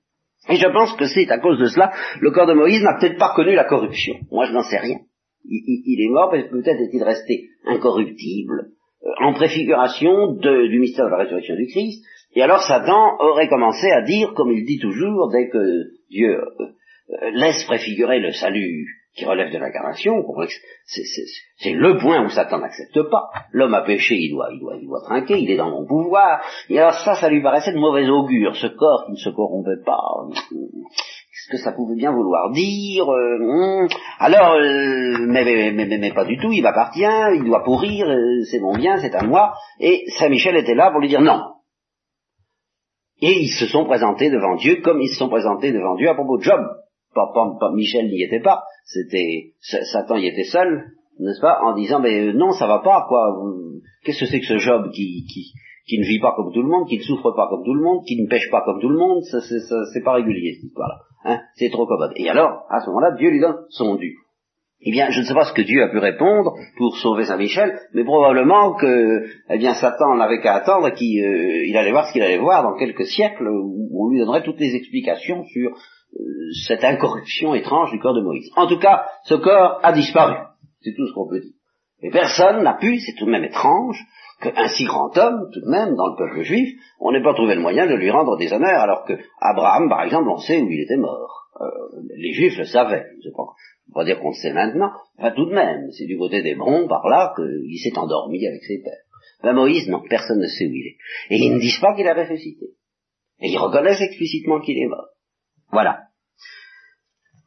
[0.50, 3.18] Et je pense que c'est à cause de cela, le corps de Moïse n'a peut-être
[3.18, 4.16] pas connu la corruption.
[4.32, 5.00] Moi, je n'en sais rien.
[5.46, 8.72] Il, est mort, peut-être est-il resté incorruptible,
[9.04, 12.04] euh, en préfiguration du mystère de la résurrection du Christ.
[12.36, 15.60] Et alors Satan aurait commencé à dire, comme il dit toujours, dès que
[16.10, 20.26] Dieu euh, euh, laisse préfigurer le salut qui relève de l'incarnation,
[21.58, 23.30] c'est le point où Satan n'accepte pas.
[23.52, 26.42] L'homme a péché, il doit, il doit, trinquer, il est dans mon pouvoir.
[26.70, 29.84] Et alors ça, ça lui paraissait de mauvais augure, ce corps qui ne se corrompait
[29.86, 30.02] pas.
[30.50, 33.88] Qu'est-ce que ça pouvait bien vouloir dire euh, hmm.
[34.20, 38.98] Alors, euh, mais, pas du tout, il m'appartient, il doit pourrir, euh, c'est mon bien,
[38.98, 39.54] c'est à moi.
[39.80, 41.40] Et Saint-Michel était là pour lui dire non.
[43.22, 46.16] Et ils se sont présentés devant Dieu comme ils se sont présentés devant Dieu à
[46.16, 46.62] propos de Job.
[47.14, 50.86] Pas, pas, Michel n'y était pas, c'était Satan y était seul,
[51.20, 53.22] n'est-ce pas, en disant mais euh, non ça va pas quoi.
[54.04, 55.52] Qu'est-ce que c'est que ce Job qui, qui
[55.86, 57.84] qui ne vit pas comme tout le monde, qui ne souffre pas comme tout le
[57.84, 60.96] monde, qui ne pêche pas comme tout le monde, ça c'est pas régulier cette histoire-là.
[61.26, 62.14] Hein c'est trop commode.
[62.16, 64.16] Et alors à ce moment-là Dieu lui donne son dû.
[64.86, 67.80] eh bien, je ne sais pas ce que Dieu a pu répondre pour sauver Saint-Michel,
[67.94, 72.22] mais probablement que, eh bien, Satan n'avait qu'à attendre qu'il euh, allait voir ce qu'il
[72.22, 75.72] allait voir dans quelques siècles, où on lui donnerait toutes les explications sur
[76.68, 78.50] cette incorruption étrange du corps de Moïse.
[78.56, 80.36] En tout cas, ce corps a disparu.
[80.82, 81.54] C'est tout ce qu'on peut dire.
[82.02, 83.98] Et personne n'a pu, c'est tout de même étrange,
[84.42, 87.56] qu'un si grand homme, tout de même, dans le peuple juif, on n'ait pas trouvé
[87.56, 90.70] le moyen de lui rendre des honneurs, alors que Abraham, par exemple, on sait où
[90.70, 91.48] il était mort.
[91.62, 91.68] Euh,
[92.18, 93.56] les juifs le savaient, je pense
[93.92, 96.56] on va dire qu'on le sait maintenant, enfin tout de même, c'est du côté des
[96.56, 98.94] Brons, par là, qu'il s'est endormi avec ses pères.
[99.44, 100.98] Ben Moïse, non, personne ne sait où il est.
[101.30, 102.68] Et ils ne disent pas qu'il a ressuscité.
[103.40, 105.10] Et ils reconnaissent explicitement qu'il est mort.
[105.74, 106.04] Voilà.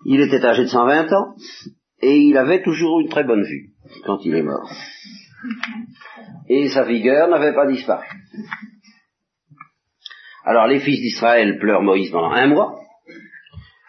[0.04, 1.36] Il était âgé de 120 ans,
[2.02, 3.70] et il avait toujours une très bonne vue
[4.04, 4.68] quand il est mort.
[6.48, 8.04] Et sa vigueur n'avait pas disparu.
[10.44, 12.80] Alors les fils d'Israël pleurent Moïse pendant un mois.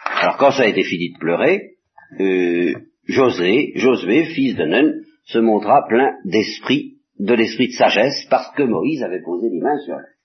[0.06, 1.72] Alors quand ça a été fini de pleurer,
[2.20, 2.74] euh,
[3.08, 4.94] José, Josué, fils de Nun,
[5.26, 9.80] se montra plein d'esprit, de l'esprit de sagesse, parce que Moïse avait posé les mains
[9.80, 10.17] sur lui.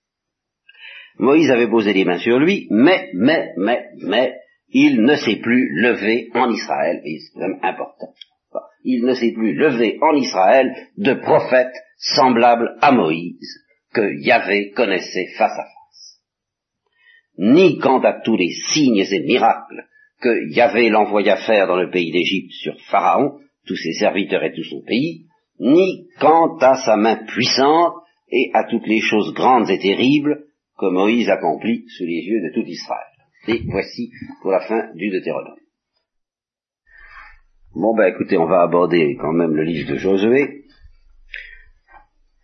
[1.18, 4.34] Moïse avait posé les mains sur lui, mais, mais, mais, mais,
[4.68, 8.12] il ne s'est plus levé en Israël, et c'est quand même important.
[8.84, 15.28] Il ne s'est plus levé en Israël de prophète semblable à Moïse que Yahvé connaissait
[15.36, 16.20] face à face.
[17.38, 19.86] Ni quant à tous les signes et miracles
[20.20, 24.64] que Yahvé l'envoya faire dans le pays d'Égypte sur Pharaon, tous ses serviteurs et tout
[24.64, 25.26] son pays,
[25.60, 27.94] ni quant à sa main puissante
[28.30, 30.46] et à toutes les choses grandes et terribles
[30.82, 33.06] que Moïse accomplit sous les yeux de tout Israël.
[33.46, 35.60] Et voici pour la fin du Deutéronome.
[37.74, 40.64] Bon ben écoutez, on va aborder quand même le livre de Josué.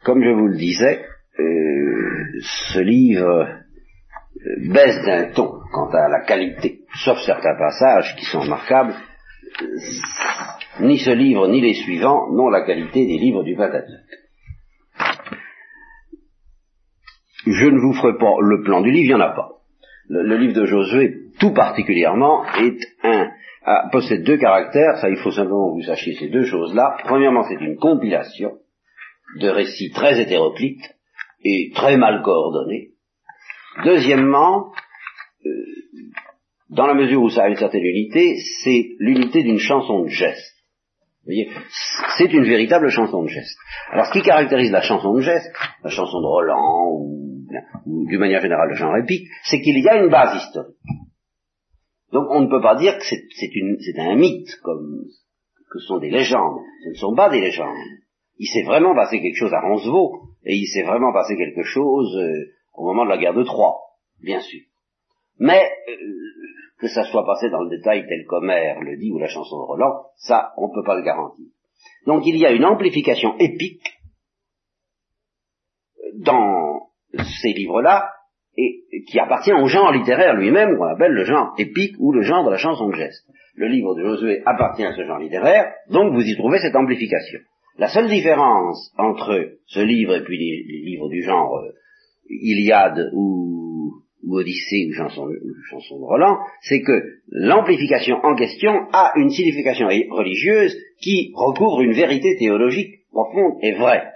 [0.05, 1.05] Comme je vous le disais,
[1.41, 2.41] euh,
[2.73, 8.41] ce livre euh, baisse d'un ton quant à la qualité, sauf certains passages qui sont
[8.41, 8.95] remarquables,
[10.81, 14.19] ni ce livre ni les suivants n'ont la qualité des livres du Pentateuque.
[17.47, 19.49] Je ne vous ferai pas le plan du livre, il n'y en a pas.
[20.09, 23.31] Le, livre de Josué, tout particulièrement, est un,
[23.93, 26.97] possède deux caractères, ça il faut simplement que vous sachiez ces deux choses-là.
[27.05, 28.53] Premièrement, c'est une compilation
[29.41, 30.95] de récits très hétéroclites
[31.45, 32.93] et très mal coordonnés,
[33.85, 34.73] Deuxièmement,
[35.47, 35.51] euh,
[36.71, 40.57] dans la mesure où ça a une certaine unité, c'est l'unité d'une chanson de geste.
[41.21, 41.51] Vous voyez,
[42.17, 43.57] c'est une véritable chanson de geste.
[43.91, 45.53] Alors, ce qui caractérise la chanson de geste,
[45.85, 47.28] la chanson de Roland, ou,
[47.87, 50.77] ou d'une manière générale le genre épique, c'est qu'il y a une base historique.
[52.13, 55.05] Donc, on ne peut pas dire que c'est un mythe, comme
[55.71, 56.61] que ce sont des légendes.
[56.85, 57.77] Ce ne sont pas des légendes.
[58.39, 62.17] Il s'est vraiment passé quelque chose à Roncevaux, et il s'est vraiment passé quelque chose
[62.17, 63.77] euh, au moment de la guerre de Troie,
[64.23, 64.61] bien sûr.
[65.39, 65.95] Mais euh,
[66.79, 69.67] que ça soit passé dans le détail tel qu'Homère le dit ou la chanson de
[69.67, 71.47] Roland, ça, on ne peut pas le garantir.
[72.07, 73.87] Donc il y a une amplification épique
[76.15, 76.58] dans
[77.43, 78.11] ces livres-là,
[78.57, 82.45] et qui appartient au genre littéraire lui-même, qu'on appelle le genre épique ou le genre
[82.45, 83.25] de la chanson de geste.
[83.55, 87.41] Le livre de Josué appartient à ce genre littéraire, donc vous y trouvez cette amplification.
[87.79, 91.73] La seule différence entre ce livre et puis les, livres du genre euh,
[92.29, 95.29] Iliade ou, Odyssée ou chanson,
[95.71, 101.93] chanson de Roland, c'est que l'amplification en question a une signification religieuse qui recouvre une
[101.93, 104.09] vérité théologique profonde et vraie.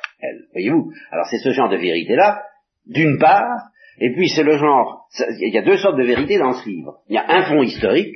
[0.53, 0.91] Voyez-vous?
[1.11, 2.43] Alors c'est ce genre de vérité-là,
[2.87, 5.09] d'une part, et puis c'est le genre,
[5.41, 7.01] il y a deux sortes de vérités dans ce livre.
[7.09, 8.15] Il y a un fond historique,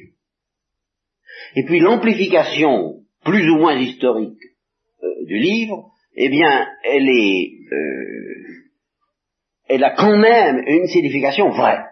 [1.55, 4.39] et puis l'amplification plus ou moins historique
[5.03, 8.27] euh, du livre, eh bien, elle est euh,
[9.69, 11.85] elle a quand même une signification vraie.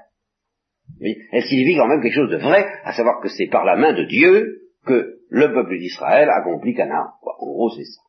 [1.01, 3.93] Elle signifie quand même quelque chose de vrai, à savoir que c'est par la main
[3.93, 7.09] de Dieu que le peuple d'Israël accomplit Canaan.
[7.23, 8.01] En gros, c'est ça.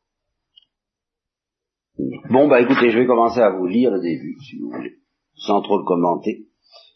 [1.98, 4.96] Bon, bah écoutez, je vais commencer à vous lire le début, si vous voulez,
[5.34, 6.46] sans trop le commenter,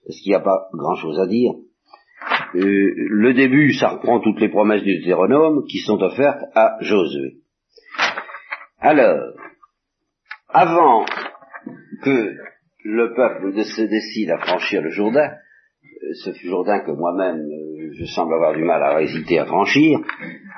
[0.06, 1.52] parce qu'il n'y a pas grand-chose à dire.
[2.54, 7.38] Euh, le début, ça reprend toutes les promesses du Deutéronome qui sont offertes à Josué.
[8.78, 9.32] Alors,
[10.48, 11.06] avant
[12.02, 12.34] que
[12.84, 18.04] le peuple se décide à franchir le Jourdain, euh, ce Jourdain que moi-même euh, je
[18.04, 20.00] semble avoir du mal à hésiter à franchir,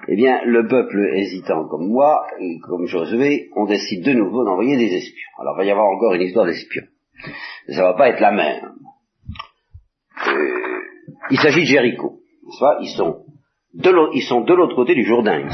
[0.09, 4.77] eh bien le peuple hésitant comme moi, et comme Josué, on décide de nouveau d'envoyer
[4.77, 5.31] des espions.
[5.39, 6.87] Alors il va y avoir encore une histoire d'espions.
[7.69, 8.73] Ça va pas être la même.
[10.27, 10.81] Euh,
[11.31, 12.19] il s'agit de Jéricho.
[12.81, 13.25] Ils sont
[13.75, 15.49] de l'autre côté du Jourdain.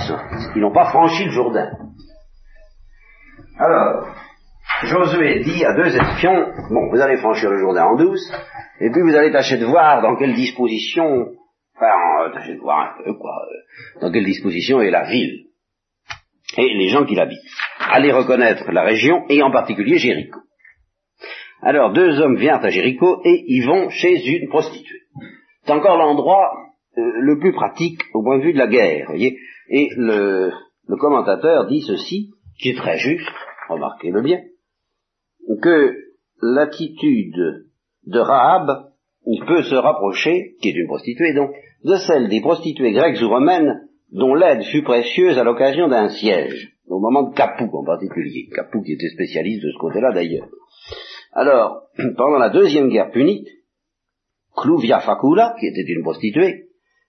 [0.56, 1.70] Ils n'ont pas franchi le Jourdain.
[3.58, 4.06] Alors,
[4.84, 8.32] Josué dit à deux espions, bon, vous allez franchir le Jourdain en douce,
[8.80, 11.32] et puis vous allez tâcher de voir dans quelle disposition,
[12.26, 15.46] de voir un peu, quoi, euh, dans quelle disposition est la ville
[16.56, 17.38] et les gens qui l'habitent.
[17.78, 20.40] Allez reconnaître la région et en particulier Jéricho.
[21.62, 25.02] Alors deux hommes viennent à Jéricho et ils vont chez une prostituée.
[25.64, 26.52] C'est encore l'endroit
[26.96, 29.38] euh, le plus pratique au point de vue de la guerre, voyez.
[29.68, 30.52] Et le,
[30.86, 33.28] le commentateur dit ceci, qui est très juste,
[33.68, 34.40] remarquez-le bien,
[35.62, 35.96] que
[36.40, 37.66] l'attitude
[38.06, 38.88] de Rahab
[39.46, 41.50] peut se rapprocher, qui est une prostituée donc,
[41.84, 46.72] de celle des prostituées grecques ou romaines dont l'aide fut précieuse à l'occasion d'un siège,
[46.88, 50.48] au moment de Capou en particulier, Capou qui était spécialiste de ce côté-là d'ailleurs.
[51.32, 51.82] Alors,
[52.16, 53.48] pendant la deuxième guerre punite,
[54.56, 56.64] Clouvia Facula, qui était une prostituée,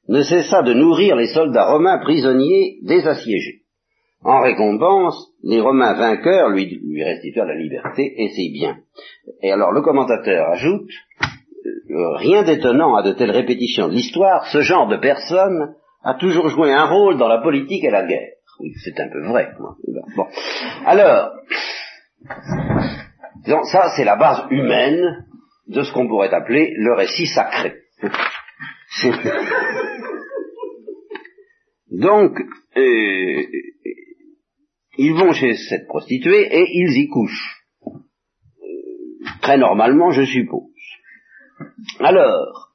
[0.08, 3.64] ne cessa de nourrir les soldats romains prisonniers des assiégés.
[4.22, 8.78] En récompense, les Romains vainqueurs lui, lui restituèrent la liberté et ses biens.
[9.42, 10.90] Et alors le commentateur ajoute,
[12.18, 16.72] rien d'étonnant à de telles répétitions de l'histoire, ce genre de personne a toujours joué
[16.74, 18.34] un rôle dans la politique et la guerre.
[18.60, 19.50] Oui, c'est un peu vrai.
[20.16, 20.28] Bon.
[20.86, 21.32] Alors,
[23.72, 25.26] ça c'est la base humaine
[25.68, 27.76] de ce qu'on pourrait appeler le récit sacré.
[31.92, 32.40] Donc,
[32.78, 33.44] euh,
[34.98, 37.64] ils vont chez cette prostituée et ils y couchent.
[37.88, 37.96] Euh,
[39.42, 40.70] très normalement, je suppose.
[42.00, 42.74] Alors,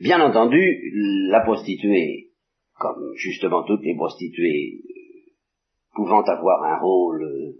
[0.00, 0.92] bien entendu,
[1.30, 2.30] la prostituée,
[2.78, 5.32] comme justement toutes les prostituées euh,
[5.94, 7.54] pouvant avoir un rôle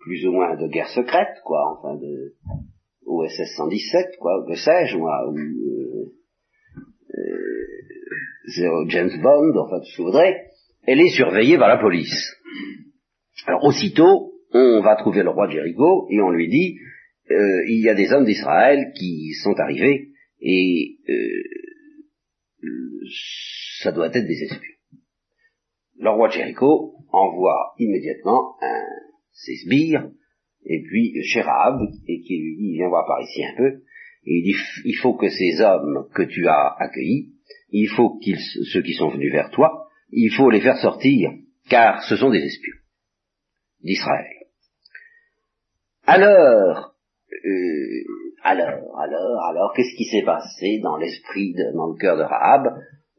[0.00, 2.34] plus ou moins de guerre secrète, quoi, enfin de
[3.06, 6.12] OSS 117, quoi, que sais-je, moi, ou euh,
[8.88, 10.36] James Bond, enfin tout ce que vous voudrez,
[10.86, 12.36] elle est surveillée par la police.
[13.46, 16.78] Alors aussitôt, on va trouver le roi Jéricho et on lui dit,
[17.30, 20.10] euh, il y a des hommes d'Israël qui sont arrivés
[20.40, 21.42] et euh,
[23.80, 24.72] ça doit être des espions.
[25.98, 28.84] Le roi Jéricho envoie immédiatement un,
[29.32, 30.10] ses sbires
[30.64, 33.82] et puis Chérab et qui lui dit viens voir par ici un peu
[34.24, 37.32] et il dit il faut que ces hommes que tu as accueillis
[37.70, 41.30] il faut qu'ils ceux qui sont venus vers toi il faut les faire sortir,
[41.68, 42.74] car ce sont des espions
[43.82, 44.32] d'Israël.
[46.04, 46.95] Alors,
[47.44, 48.04] euh,
[48.42, 52.66] alors, alors, alors, qu'est-ce qui s'est passé dans l'esprit, dans le cœur de Rahab?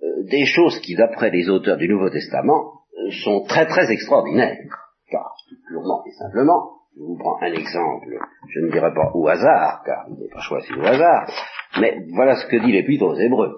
[0.04, 4.58] Euh, Des choses qui, d'après les auteurs du Nouveau Testament, euh, sont très très extraordinaires.
[5.10, 5.34] Car,
[5.68, 8.18] purement et simplement, je vous prends un exemple,
[8.50, 11.30] je ne dirais pas au hasard, car il n'est pas choisi au hasard,
[11.80, 13.56] mais voilà ce que dit l'Épître aux Hébreux.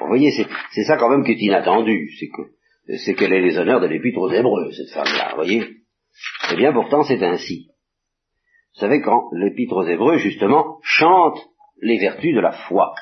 [0.00, 3.56] Vous voyez, c'est ça quand même qui est inattendu, c'est que c'est qu'elle ait les
[3.56, 5.64] honneurs de l'épître aux Hébreux, cette femme-là, vous voyez?
[6.52, 7.68] Eh bien, pourtant, c'est ainsi.
[8.74, 11.38] Vous savez, quand l'épître aux Hébreux, justement, chante
[11.80, 12.94] les vertus de la foi.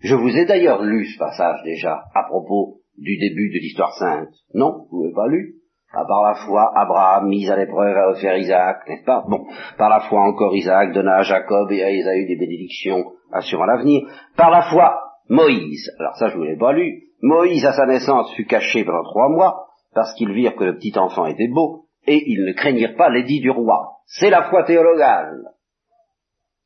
[0.00, 4.30] Je vous ai d'ailleurs lu ce passage déjà, à propos du début de l'histoire sainte.
[4.54, 5.56] Non, vous n'avez pas lu?
[5.92, 9.24] Ah, Par la foi, Abraham, mis à l'épreuve, à offert Isaac, n'est-ce pas?
[9.28, 9.44] Bon,
[9.76, 14.02] par la foi encore, Isaac donna à Jacob et à Esaü des bénédictions assurant l'avenir.
[14.36, 18.32] Par la foi, Moïse, alors ça je vous l'ai pas lu, Moïse à sa naissance
[18.34, 22.22] fut caché pendant trois mois, parce qu'ils virent que le petit enfant était beau, et
[22.26, 23.98] ils ne craignirent pas l'édit du roi.
[24.06, 25.42] C'est la foi théologale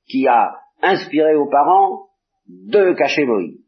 [0.07, 2.09] qui a inspiré aux parents
[2.47, 3.61] de cacher Moïse.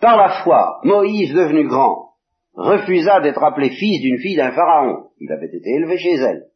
[0.00, 2.10] Par la foi, Moïse, devenu grand,
[2.54, 5.08] refusa d'être appelé fils d'une fille d'un pharaon.
[5.18, 6.46] Il avait été élevé chez elle.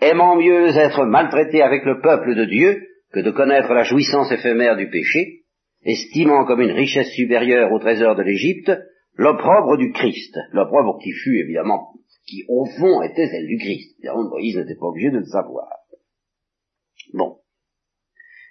[0.00, 2.82] Aimant mieux être maltraité avec le peuple de Dieu
[3.12, 5.44] que de connaître la jouissance éphémère du péché,
[5.84, 8.70] estimant comme une richesse supérieure au trésor de l'Égypte
[9.16, 11.94] l'opprobre du Christ, l'opprobre qui fut évidemment,
[12.28, 13.96] qui au fond était celle du Christ.
[14.04, 15.68] Moïse n'était pas obligé de le savoir.
[17.14, 17.38] Bon.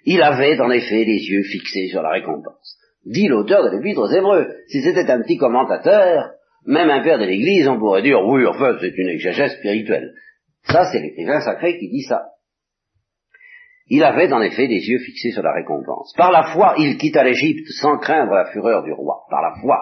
[0.04, 2.78] Il avait en effet les yeux fixés sur la récompense.
[3.04, 4.48] Dit l'auteur de l'Épître aux Hébreux.
[4.68, 6.32] Si c'était un petit commentateur,
[6.66, 10.12] même un père de l'Église, on pourrait dire, oui, enfin, c'est une exagère spirituelle.
[10.64, 12.26] Ça, c'est l'écrivain sacré qui dit ça.
[13.86, 16.12] Il avait en effet des yeux fixés sur la récompense.
[16.16, 19.24] Par la foi, il quitta l'Égypte sans craindre la fureur du roi.
[19.30, 19.78] Par la foi.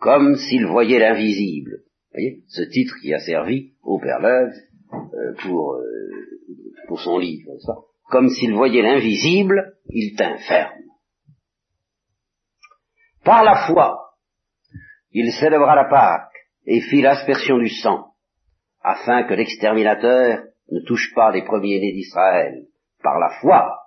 [0.00, 1.82] Comme s'il voyait l'invisible.
[2.12, 4.52] Voyez, ce titre qui a servi au Père Leuve
[4.92, 6.10] euh, pour, euh,
[6.88, 7.52] pour son livre.
[8.10, 10.82] Comme s'il voyait l'invisible, il tint ferme.
[13.24, 13.98] Par la foi,
[15.12, 16.32] il célébra la Pâque
[16.66, 18.14] et fit l'aspersion du sang,
[18.82, 22.66] afin que l'exterminateur ne touche pas les premiers-nés d'Israël.
[23.02, 23.78] Par la foi,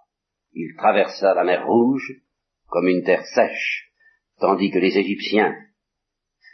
[0.54, 2.22] il traversa la mer Rouge
[2.68, 3.92] comme une terre sèche,
[4.40, 5.54] tandis que les Égyptiens,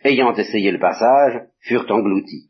[0.04, 2.50] ayant essayé le passage, furent engloutis.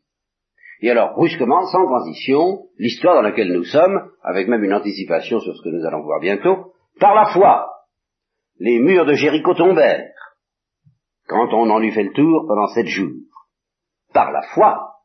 [0.80, 5.56] Et alors, brusquement, sans transition, l'histoire dans laquelle nous sommes, avec même une anticipation sur
[5.56, 7.68] ce que nous allons voir bientôt, par la foi,
[8.58, 10.12] les murs de Jéricho tombèrent,
[11.28, 13.12] quand on en eut fait le tour pendant sept jours.
[14.12, 14.96] Par la foi,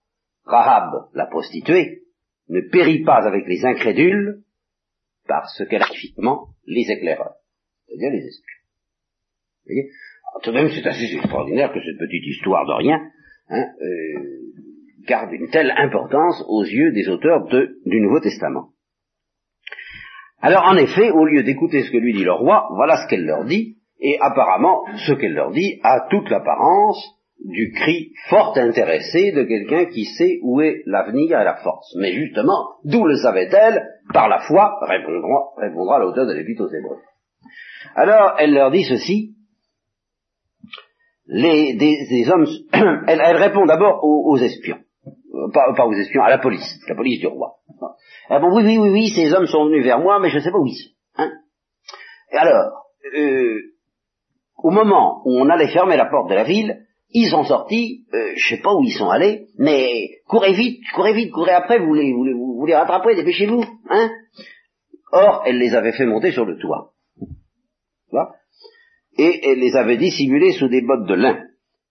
[0.45, 2.01] Rahab, la prostituée,
[2.49, 4.43] ne périt pas avec les incrédules,
[5.27, 5.83] parce qu'elle
[6.65, 7.35] les éclaireurs,
[7.85, 8.29] c'est-à-dire les
[9.65, 9.91] voyez?
[10.45, 12.99] De même, c'est assez extraordinaire que cette petite histoire de rien
[13.49, 14.37] hein, euh,
[15.07, 18.69] garde une telle importance aux yeux des auteurs du Nouveau Testament.
[20.39, 23.25] Alors, en effet, au lieu d'écouter ce que lui dit le roi, voilà ce qu'elle
[23.25, 29.31] leur dit, et apparemment, ce qu'elle leur dit a toute l'apparence du cri fort intéressé
[29.31, 31.95] de quelqu'un qui sait où est l'avenir et la force.
[31.99, 33.83] Mais justement, d'où le savait-elle
[34.13, 36.99] Par la foi, répondra, répondra l'auteur de l'Épître aux Hébreux.
[37.95, 39.36] Alors, elle leur dit ceci,
[41.27, 42.47] les, des, hommes,
[43.07, 47.27] elle, répond d'abord aux, espions, euh, pas, aux espions, à la police, la police du
[47.27, 47.55] roi.
[48.29, 50.41] Ah bon, oui, oui, oui, oui, ces hommes sont venus vers moi, mais je ne
[50.41, 50.89] sais pas où ils sont.
[51.17, 51.31] Hein
[52.31, 52.85] et alors,
[53.17, 53.59] euh,
[54.57, 58.33] au moment où on allait fermer la porte de la ville, ils sont sortis, euh,
[58.35, 61.93] je sais pas où ils sont allés, mais courez vite, courez vite, courez après, vous
[61.93, 64.09] les, vous les, vous les rattrapez, dépêchez-vous, hein
[65.13, 66.91] Or, elle les avait fait monter sur le toit.
[69.17, 71.43] Et elle les avait dissimulés sous des bottes de lin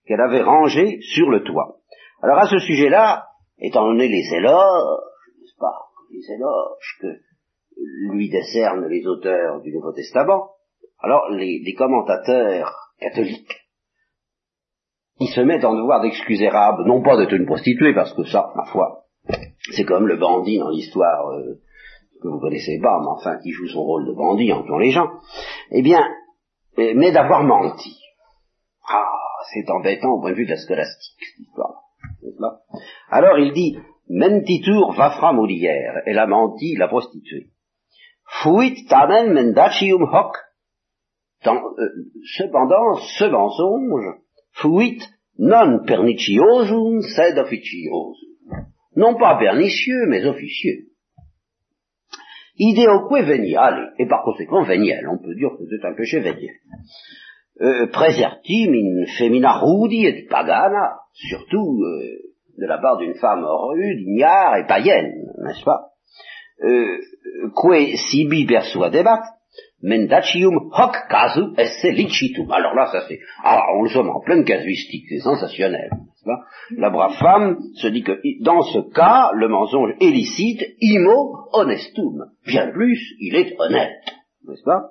[0.06, 1.78] qu'elle avait rangées sur le toit.
[2.22, 3.26] Alors à ce sujet-là,
[3.58, 5.00] étant donné les éloges,
[5.40, 5.76] n'est-ce pas,
[6.10, 7.06] les éloges que
[8.10, 10.50] lui décernent les auteurs du Nouveau Testament,
[11.00, 13.66] alors les, commentateurs catholiques
[15.18, 18.52] il se met en devoir d'excuser Rab, non pas d'être une prostituée, parce que ça,
[18.54, 19.04] ma foi,
[19.72, 21.58] c'est comme le bandit dans l'histoire euh,
[22.20, 24.90] que vous connaissez pas, mais enfin qui joue son rôle de bandit en tuant les
[24.90, 25.08] gens,
[25.70, 26.06] eh bien,
[26.76, 27.98] mais d'avoir menti.
[28.88, 29.04] Ah,
[29.52, 31.82] c'est embêtant au point de vue de la scolastique, histoire.
[33.10, 37.50] Alors il dit, mentitur vafra molière, elle a menti la prostituée.
[38.42, 40.36] Fuit tamen mendacium hoc.
[41.46, 41.52] Euh,
[42.36, 44.16] cependant, ce mensonge
[44.52, 45.00] fuit
[45.38, 48.14] non perniciosum sed officiosum.
[48.96, 50.88] Non pas pernicieux, mais officieux.
[52.58, 56.54] Ideoque veniale, et par conséquent veniel, on peut dire que c'est un péché véniel.
[57.60, 62.00] Euh, Presertim in femina rudi et pagana, surtout euh,
[62.58, 65.12] de la part d'une femme rude, ignare et païenne,
[65.44, 65.90] n'est-ce pas?
[66.64, 66.98] Euh,
[67.54, 69.20] Que sibi persuadebat,
[69.82, 72.50] Mendacium hoc casu esse licitum.
[72.50, 75.90] Alors là, ça c'est, ah, on le sommes en pleine casuistique, c'est sensationnel.
[76.76, 82.30] La brave femme se dit que dans ce cas, le mensonge est licite, imo honestum.
[82.46, 84.02] Bien plus, il est honnête.
[84.46, 84.90] N'est-ce pas?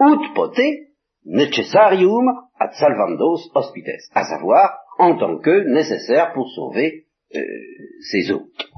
[0.00, 0.60] Ut pote
[1.24, 2.28] necessarium
[2.58, 4.10] ad salvandos hospites.
[4.14, 7.40] À savoir, en tant que nécessaire pour sauver euh,
[8.10, 8.70] ses hôtes.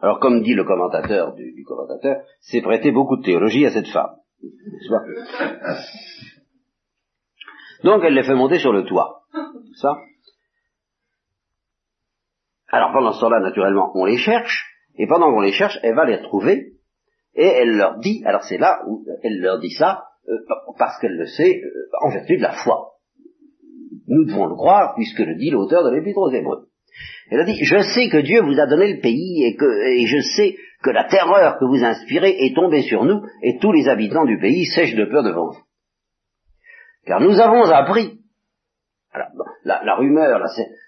[0.00, 4.16] Alors, comme dit le commentateur du, commentateur, c'est prêter beaucoup de théologie à cette femme.
[7.84, 9.22] Donc, elle les fait monter sur le toit.
[9.76, 9.96] Ça?
[12.72, 14.66] Alors, pendant ce temps-là, naturellement, on les cherche,
[14.96, 16.72] et pendant qu'on les cherche, elle va les retrouver,
[17.34, 20.38] et elle leur dit, alors c'est là où elle leur dit ça, euh,
[20.78, 22.92] parce qu'elle le sait, euh, en vertu de la foi.
[24.08, 26.66] Nous devons le croire, puisque le dit l'auteur de l'Épître aux Hébreux.
[27.30, 30.06] Elle a dit, je sais que Dieu vous a donné le pays et que et
[30.06, 33.88] je sais que la terreur que vous inspirez est tombée sur nous et tous les
[33.88, 35.62] habitants du pays sèchent de peur devant vous.
[37.06, 38.18] Car nous avons appris,
[39.12, 39.28] alors,
[39.64, 40.40] la, rumeur,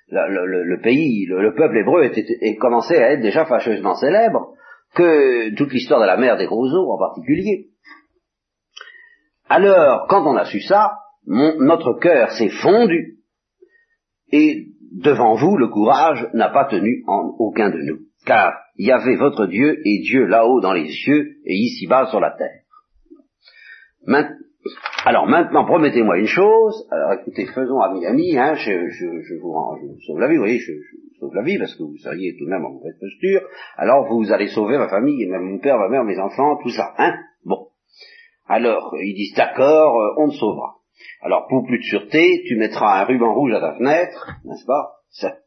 [0.08, 4.52] le, pays, le, peuple hébreu était, commençait à être déjà fâcheusement célèbre,
[4.94, 7.68] que toute l'histoire de la mer des gros eaux en particulier.
[9.48, 13.18] Alors, quand on a su ça, notre cœur s'est fondu,
[14.30, 18.92] et devant vous, le courage n'a pas tenu en aucun de nous, car il y
[18.92, 22.62] avait votre Dieu et Dieu là-haut dans les cieux et ici-bas sur la terre.
[25.04, 26.88] Alors maintenant, promettez-moi une chose.
[26.90, 29.54] Alors écoutez, faisons ami-ami, hein, je, je, vous,
[30.06, 32.46] sauve la vie, vous voyez, je, je, sauve la vie parce que vous seriez tout
[32.46, 33.42] de même en mauvaise posture.
[33.76, 36.94] Alors vous allez sauver ma famille, même mon père, ma mère, mes enfants, tout ça,
[36.98, 37.14] hein?
[37.44, 37.68] Bon.
[38.46, 40.76] Alors ils disent d'accord, euh, on te sauvera.
[41.20, 45.00] Alors, pour plus de sûreté, tu mettras un ruban rouge à ta fenêtre, n'est-ce pas?
[45.10, 45.38] Ça.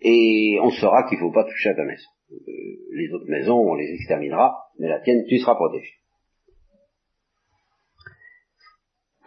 [0.00, 2.08] Et on saura qu'il ne faut pas toucher à ta maison.
[2.32, 2.36] Euh,
[2.92, 5.90] les autres maisons, on les exterminera, mais la tienne, tu seras protégé.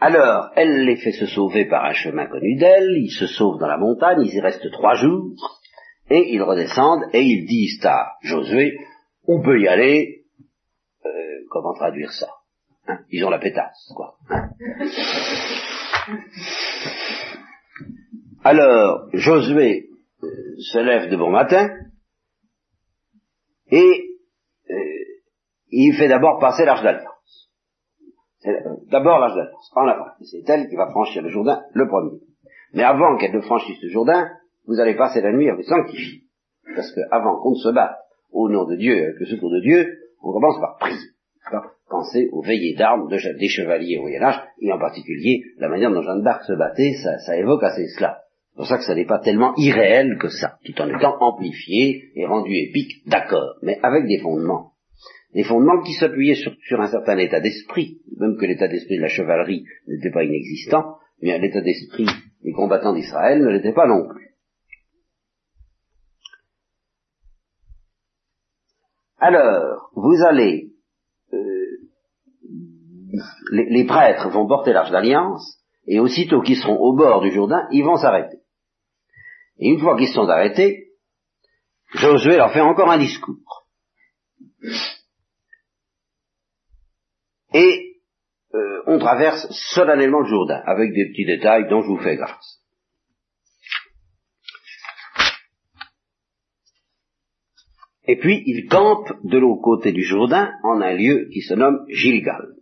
[0.04, 3.68] Alors, elle les fait se sauver par un chemin connu d'elle, ils se sauvent dans
[3.68, 5.62] la montagne, ils y restent trois jours,
[6.10, 8.80] et ils redescendent, et ils disent à Josué,
[9.28, 10.24] on peut y aller,
[11.06, 11.10] euh,
[11.52, 12.30] comment traduire ça?
[12.88, 14.16] Hein Ils ont la pétasse, quoi.
[14.32, 14.50] Hein
[18.44, 19.90] alors, Josué
[20.24, 20.28] euh,
[20.58, 21.70] se lève de bon matin,
[23.70, 24.18] et
[24.68, 24.74] euh,
[25.70, 26.82] il fait d'abord passer l'arche.
[28.90, 30.08] D'abord l'arche d'alliance, en avant.
[30.22, 32.20] C'est elle qui va franchir le Jourdain le premier.
[32.74, 34.30] Mais avant qu'elle ne franchisse le Jourdain,
[34.66, 36.22] vous allez passer la nuit à vous sanctifier.
[36.76, 37.98] Parce qu'avant qu'on ne se batte
[38.32, 40.98] au nom de Dieu, avec le secours de Dieu, on commence par prier.
[41.90, 46.02] Pensez aux veillées d'armes des chevaliers au Moyen Âge, et en particulier la manière dont
[46.02, 48.20] Jeanne d'Arc se battait, ça, ça évoque assez cela.
[48.52, 52.12] C'est pour ça que ça n'est pas tellement irréel que ça, tout en étant amplifié
[52.16, 54.72] et rendu épique, d'accord, mais avec des fondements.
[55.34, 59.08] Des fondements qui s'appuyaient sur, un certain état d'esprit, même que l'état d'esprit de la
[59.08, 62.08] chevalerie n'était pas inexistant, mais l'état d'esprit
[62.44, 64.32] des combattants d'Israël ne l'était pas non plus.
[69.20, 70.72] Alors, vous allez,
[71.32, 71.78] euh,
[73.52, 77.84] les, prêtres vont porter l'arche d'alliance, et aussitôt qu'ils seront au bord du Jourdain, ils
[77.84, 78.40] vont s'arrêter.
[79.60, 80.88] Et une fois qu'ils sont arrêtés,
[81.94, 83.68] Josué leur fait encore un discours.
[87.54, 87.98] Et
[88.54, 92.62] euh, on traverse solennellement le Jourdain, avec des petits détails dont je vous fais grâce.
[98.08, 101.86] Et puis ils campent de l'autre côté du Jourdain en un lieu qui se nomme
[101.88, 102.56] Gilgal.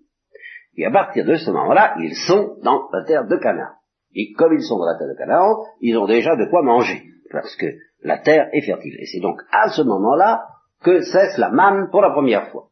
[0.76, 3.74] Et à partir de ce moment-là, ils sont dans la terre de Canaan.
[4.14, 7.04] Et comme ils sont dans la terre de Canaan, ils ont déjà de quoi manger,
[7.32, 7.66] parce que
[8.02, 8.96] la terre est fertile.
[9.00, 10.46] Et c'est donc à ce moment-là
[10.84, 12.69] que cesse la manne pour la première fois.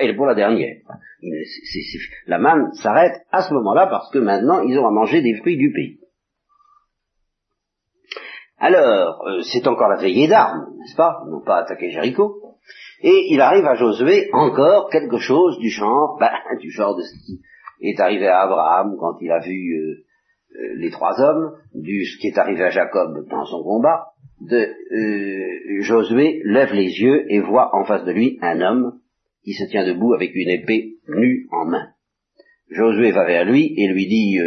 [0.00, 0.76] Et pour la dernière.
[2.26, 5.58] la manne s'arrête à ce moment-là parce que maintenant ils ont à manger des fruits
[5.58, 6.00] du pays.
[8.60, 11.22] Alors, euh, c'est encore la veillée d'armes, n'est-ce pas?
[11.24, 12.42] Ils n'ont pas attaqué Jéricho.
[13.02, 16.30] Et il arrive à Josué encore quelque chose du genre, ben,
[16.60, 17.40] du genre de ce qui
[17.80, 20.04] est arrivé à Abraham quand il a vu euh,
[20.56, 24.08] euh, les trois hommes, du ce qui est arrivé à Jacob dans son combat,
[24.42, 24.68] de
[25.82, 28.99] Josué lève les yeux et voit en face de lui un homme
[29.44, 31.88] qui se tient debout avec une épée nue en main.
[32.70, 34.38] Josué va vers lui et lui dit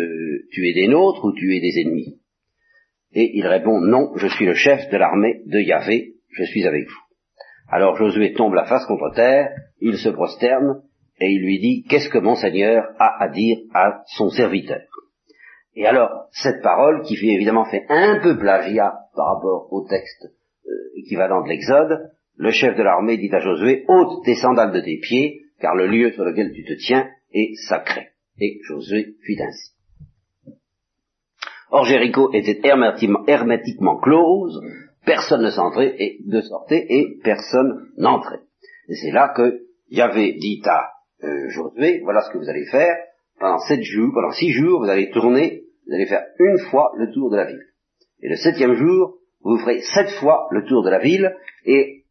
[0.51, 2.19] Tu es des nôtres ou tu es des ennemis?
[3.13, 6.87] Et il répond, non, je suis le chef de l'armée de Yahvé, je suis avec
[6.87, 7.03] vous.
[7.69, 10.81] Alors Josué tombe la face contre terre, il se prosterne,
[11.19, 14.81] et il lui dit, qu'est-ce que mon Seigneur a à dire à son serviteur?
[15.75, 20.25] Et alors, cette parole, qui évidemment fait un peu plagiat par rapport au texte
[20.67, 24.81] euh, équivalent de l'Exode, le chef de l'armée dit à Josué, ôte tes sandales de
[24.81, 28.09] tes pieds, car le lieu sur lequel tu te tiens est sacré.
[28.39, 29.71] Et Josué fit ainsi.
[31.69, 34.61] Or Jéricho était hermétiquement, close,
[35.05, 38.41] personne ne s'entrait et de sortait et personne n'entrait.
[38.89, 40.89] Et c'est là que Yahvé dit à
[41.23, 42.95] euh, Josué, voilà ce que vous allez faire,
[43.39, 47.11] pendant sept jours, pendant six jours, vous allez tourner, vous allez faire une fois le
[47.11, 47.63] tour de la ville.
[48.21, 52.02] Et le septième jour, vous ferez sept fois le tour de la ville, et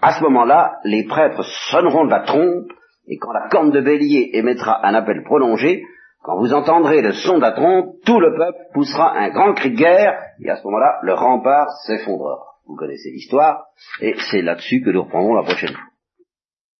[0.00, 2.72] à ce moment-là, les prêtres sonneront de la trompe,
[3.06, 5.82] et quand la corne de bélier émettra un appel prolongé,
[6.22, 10.18] quand vous entendrez le son d'Atron, tout le peuple poussera un grand cri de guerre,
[10.40, 12.46] et à ce moment-là, le rempart s'effondrera.
[12.66, 13.66] Vous connaissez l'histoire,
[14.00, 15.91] et c'est là-dessus que nous reprendrons la prochaine fois.